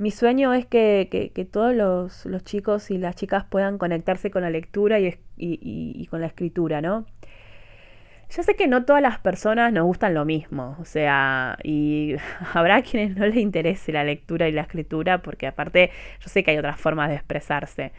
mi 0.00 0.10
sueño 0.10 0.54
es 0.54 0.64
que, 0.64 1.30
todos 1.52 1.74
los, 1.74 2.44
chicos 2.44 2.90
y 2.90 2.96
las 2.96 3.16
chicas 3.16 3.44
puedan 3.44 3.76
conectarse 3.76 4.30
con 4.30 4.40
la 4.40 4.48
lectura 4.48 4.98
y, 4.98 6.06
con 6.06 6.22
la 6.22 6.26
escritura, 6.26 6.80
¿no? 6.80 7.04
Ya 8.30 8.42
sé 8.42 8.56
que 8.56 8.66
no 8.66 8.86
todas 8.86 9.02
las 9.02 9.18
personas 9.18 9.74
nos 9.74 9.84
gustan 9.84 10.14
lo 10.14 10.24
mismo, 10.24 10.76
o 10.80 10.86
sea, 10.86 11.58
y 11.62 12.14
habrá 12.54 12.80
quienes 12.90 13.14
no 13.14 13.26
les 13.26 13.36
interese 13.36 13.92
la 13.92 14.02
lectura 14.02 14.48
y 14.48 14.52
la 14.52 14.62
escritura, 14.62 15.20
porque 15.20 15.46
aparte 15.46 15.90
yo 16.20 16.28
sé 16.30 16.42
que 16.44 16.52
hay 16.52 16.58
otras 16.58 16.80
formas 16.80 17.10
de 17.10 17.16
expresarse. 17.16 17.92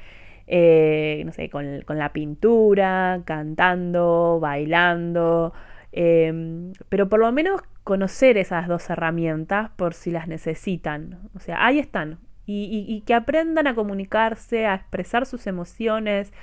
Eh, 0.47 1.21
no 1.23 1.31
sé, 1.33 1.49
con, 1.51 1.83
la 1.87 2.13
pintura, 2.13 3.21
cantando, 3.25 4.39
bailando, 4.41 5.53
em, 5.91 6.73
pero 6.89 7.07
por 7.09 7.19
lo 7.19 7.31
menos 7.31 7.61
conocer 7.83 8.37
esas 8.37 8.67
dos 8.67 8.89
herramientas 8.89 9.71
por 9.75 9.93
si 9.93 10.11
las 10.11 10.27
necesitan. 10.27 11.19
O 11.35 11.39
sea, 11.39 11.65
ahí 11.65 11.79
están. 11.79 12.19
Y, 12.53 13.01
que 13.05 13.13
aprendan 13.13 13.65
a 13.67 13.75
comunicarse, 13.75 14.65
a 14.65 14.75
expresar 14.75 15.25
sus 15.25 15.47
emociones, 15.47 16.33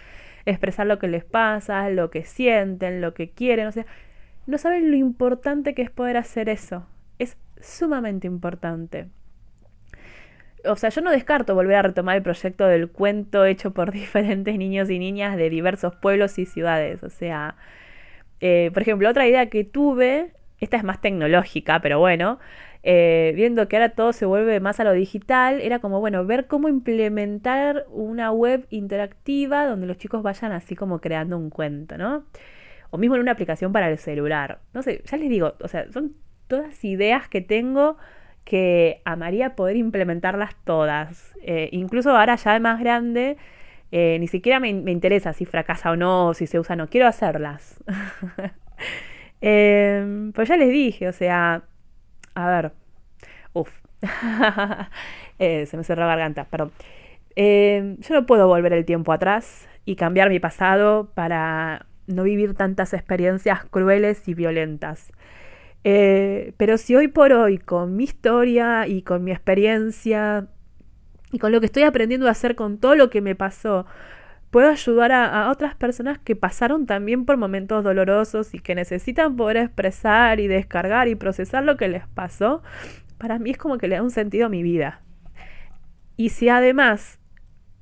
expresar 0.47 0.87
lo 0.87 0.99
que 0.99 1.07
les 1.07 1.23
pasa, 1.23 1.91
lo 1.91 2.11
que 2.11 2.25
sienten, 2.25 3.03
lo 3.03 3.13
que 3.13 3.29
quieren. 3.31 3.67
O 3.67 3.73
sea, 3.73 3.85
no 4.47 4.57
saben 4.57 4.91
lo 4.91 4.97
importante 4.97 5.75
que 5.75 5.83
es 5.83 5.91
poder 5.91 6.17
hacer 6.17 6.49
eso. 6.49 6.87
Es 7.19 7.37
sumamente 7.61 8.27
importante. 8.27 9.09
O 10.65 10.77
sea, 10.77 10.89
yo 10.89 11.03
no 11.03 11.11
descarto 11.11 11.55
volver 11.55 11.77
a 11.77 11.83
retomar 11.83 12.17
el 12.17 12.23
proyecto 12.23 12.67
del 12.67 12.91
cuento 12.91 13.45
hecho 13.45 13.75
por 13.75 13.93
diferentes 13.93 14.57
niños 14.57 14.89
y 14.89 14.99
niñas 14.99 15.37
de 15.37 15.51
diversos 15.51 15.95
pueblos 15.95 16.39
y 16.39 16.47
ciudades. 16.47 17.03
O 17.03 17.11
sea, 17.11 17.57
eh, 18.41 18.71
por 18.73 18.83
ejemplo, 18.83 19.11
otra 19.11 19.29
idea 19.29 19.51
que 19.51 19.65
tuve 19.65 20.33
esta 20.61 20.77
es 20.77 20.85
más 20.85 21.01
tecnológica, 21.01 21.81
pero 21.81 21.99
bueno, 21.99 22.39
eh, 22.83 23.33
viendo 23.35 23.69
que 23.69 23.77
ahora 23.77 23.91
todo 23.91 24.13
se 24.13 24.25
vuelve 24.27 24.61
más 24.61 24.81
a 24.81 24.85
lo 24.85 24.93
digital, 24.93 25.61
era 25.61 25.79
como, 25.81 26.01
bueno, 26.01 26.25
ver 26.25 26.47
cómo 26.47 26.69
implementar 26.69 27.85
una 27.91 28.33
web 28.33 28.67
interactiva 28.71 29.67
donde 29.67 29.87
los 29.87 29.99
chicos 29.99 30.23
vayan 30.23 30.53
así 30.53 30.77
como 30.77 31.01
creando 31.01 31.37
un 31.37 31.51
cuento, 31.51 31.99
¿no? 31.99 32.25
O 32.91 32.99
mismo 32.99 33.17
en 33.17 33.23
una 33.23 33.33
aplicación 33.33 33.73
para 33.73 33.91
el 33.91 33.99
celular. 33.99 34.61
No 34.73 34.83
sé, 34.83 35.03
ya 35.05 35.17
les 35.17 35.29
digo, 35.29 35.55
o 35.61 35.69
sea, 35.69 35.91
son 35.93 36.15
todas 36.47 36.85
ideas 36.85 37.29
que 37.29 37.41
tengo 37.41 37.97
que 38.45 39.03
amaría 39.05 39.55
poder 39.57 39.77
implementarlas 39.77 40.57
todas. 40.65 41.35
Eh, 41.43 41.69
incluso 41.73 42.17
ahora 42.17 42.37
ya 42.37 42.55
de 42.55 42.61
más 42.61 42.81
grande, 42.81 43.37
eh, 43.93 44.17
ni 44.21 44.27
siquiera 44.29 44.61
me, 44.61 44.73
me 44.73 44.93
interesa 44.93 45.35
si 45.35 45.45
fracasa 45.45 45.91
o 45.91 45.97
no, 45.97 46.33
si 46.33 46.47
se 46.47 46.59
usa 46.59 46.75
o 46.75 46.77
no, 46.77 46.89
quiero 46.89 47.07
hacerlas. 47.07 47.83
Eh, 49.41 50.31
pues 50.35 50.49
ya 50.49 50.57
les 50.57 50.71
dije, 50.71 51.09
o 51.09 51.13
sea, 51.13 51.63
a 52.35 52.49
ver, 52.49 52.73
uff, 53.53 53.71
eh, 55.39 55.67
se 55.67 55.77
me 55.77 55.85
cerró 55.85 56.03
la 56.03 56.09
garganta, 56.09 56.45
perdón. 56.45 56.73
Eh, 57.37 57.97
yo 58.01 58.15
no 58.15 58.27
puedo 58.27 58.49
volver 58.49 58.73
el 58.73 58.85
tiempo 58.85 59.13
atrás 59.13 59.69
y 59.85 59.97
cambiar 59.97 60.29
mi 60.29 60.41
pasado 60.41 61.13
para 61.15 61.87
no 62.07 62.25
vivir 62.25 62.55
tantas 62.55 62.95
experiencias 62.95 63.65
crueles 63.67 64.27
y 64.29 64.35
violentas. 64.35 65.13
Eh, 65.85 66.53
pero 66.57 66.77
si 66.79 66.97
hoy 66.97 67.09
por 67.09 67.33
hoy, 67.33 67.59
con 67.59 67.97
mi 67.97 68.05
historia 68.05 68.87
y 68.89 69.03
con 69.03 69.23
mi 69.25 69.31
experiencia 69.31 70.49
y 71.31 71.39
con 71.39 71.53
lo 71.53 71.61
que 71.61 71.67
estoy 71.67 71.85
aprendiendo 71.85 72.27
a 72.27 72.33
hacer 72.33 72.57
con 72.57 72.79
todo 72.79 72.95
lo 72.95 73.11
que 73.11 73.21
me 73.21 73.35
pasó, 73.35 73.87
puedo 74.51 74.71
ayudar 74.71 75.13
a, 75.13 75.51
otras 75.51 75.75
personas 75.75 76.19
que 76.19 76.37
pasaron 76.37 76.87
también 76.87 77.25
por 77.25 77.37
momentos 77.37 77.85
dolorosos 77.85 78.55
y 78.55 78.61
que 78.61 78.75
necesitan 78.75 79.37
poder 79.37 79.59
expresar 79.59 80.41
y 80.41 80.47
descargar 80.47 81.09
y 81.09 81.15
procesar 81.15 81.65
lo 81.65 81.77
que 81.77 81.89
les 81.89 82.07
pasó, 82.09 82.63
para 83.19 83.39
mí 83.39 83.51
es 83.51 83.59
como 83.59 83.79
que 83.79 83.89
le 83.89 83.97
da 83.97 84.03
un 84.03 84.11
sentido 84.11 84.47
a 84.47 84.49
mi 84.49 84.63
vida. 84.63 85.03
Y 86.17 86.31
si 86.31 86.49
además 86.49 87.19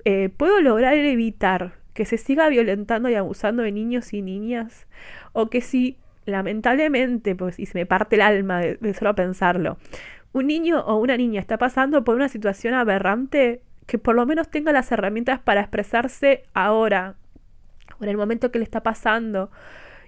eh, 0.05 0.29
puedo 0.29 0.61
lograr 0.61 0.95
evitar 0.95 1.75
que 1.95 2.05
se 2.05 2.19
siga 2.19 2.49
violentando 2.49 3.09
y 3.09 3.15
abusando 3.15 3.63
de 3.63 3.73
niños 3.73 4.13
y 4.13 4.23
niñas, 4.23 4.87
o 5.33 5.49
que 5.49 5.61
si 5.61 5.99
lamentablemente, 6.27 7.35
pues, 7.37 7.59
y 7.59 7.67
se 7.67 7.79
me 7.79 7.87
parte 7.87 8.17
el 8.17 8.23
alma 8.23 8.61
de 8.61 8.95
solo 8.95 9.15
pensarlo, 9.15 9.79
un 10.33 10.49
niño 10.49 10.81
o 10.81 10.97
una 10.97 11.17
niña 11.17 11.41
está 11.41 11.57
pasando 11.57 12.05
por 12.05 12.17
una 12.17 12.29
situación 12.29 12.75
aberrante, 12.75 13.63
que 13.87 13.99
por 13.99 14.14
lo 14.14 14.27
menos 14.27 14.51
tenga 14.51 14.72
las 14.72 14.90
herramientas 14.92 15.40
para 15.40 15.61
expresarse 15.61 16.44
ahora, 16.55 17.16
o 18.01 18.05
en 18.05 18.11
el 18.11 18.16
momento 18.16 18.51
que 18.51 18.59
le 18.59 18.64
está 18.64 18.83
pasando, 18.83 19.51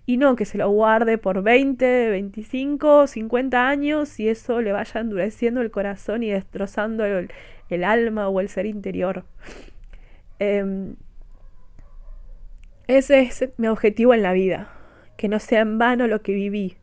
y 0.07 0.17
no 0.17 0.37
que 0.37 0.47
se 0.47 0.57
lo 0.57 0.71
guarde 0.71 1.19
por 1.19 1.43
20, 1.43 2.09
25, 2.11 3.07
50 3.07 3.69
años 3.69 4.19
y 4.19 4.29
eso 4.29 4.63
le 4.63 4.73
vaya 4.73 5.03
endureciendo 5.03 5.61
el 5.61 5.71
corazón 5.71 6.23
y 6.23 6.31
destrozando 6.31 7.05
el, 7.05 7.85
alma 7.85 8.29
o 8.29 8.41
el 8.41 8.49
ser 8.49 8.65
interior. 8.65 9.25
Em, 10.39 10.97
ese 12.87 13.21
es 13.21 13.51
mi 13.59 13.69
objetivo 13.69 14.15
en 14.15 14.23
la 14.23 14.33
vida, 14.33 14.73
que 15.19 15.29
no 15.29 15.39
sea 15.39 15.61
en 15.61 15.77
vano 15.77 16.07
lo 16.07 16.23
que 16.23 16.33
viví. 16.33 16.79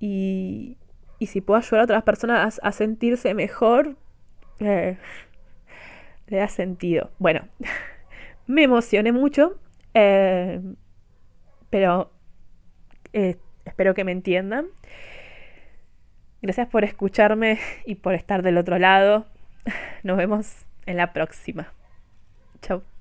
Y, 0.00 0.78
y 1.18 1.26
si 1.26 1.40
puedo 1.40 1.58
ayudar 1.58 1.80
a 1.80 1.84
otras 1.84 2.02
personas 2.02 2.60
a, 2.62 2.72
sentirse 2.72 3.34
mejor, 3.34 3.96
eh, 4.60 4.96
le 6.26 6.38
da 6.38 6.48
sentido. 6.48 7.10
Bueno, 7.18 7.48
me 8.46 8.62
emocioné 8.62 9.12
mucho, 9.12 9.58
eh, 9.94 10.60
pero 11.70 12.10
eh, 13.12 13.36
espero 13.64 13.94
que 13.94 14.04
me 14.04 14.12
entiendan. 14.12 14.66
Gracias 16.42 16.68
por 16.68 16.84
escucharme 16.84 17.58
y 17.86 17.94
por 17.96 18.14
estar 18.14 18.42
del 18.42 18.58
otro 18.58 18.78
lado. 18.78 19.26
Nos 20.02 20.16
vemos 20.16 20.66
en 20.86 20.98
la 20.98 21.12
próxima. 21.12 21.72
Chao. 22.60 22.93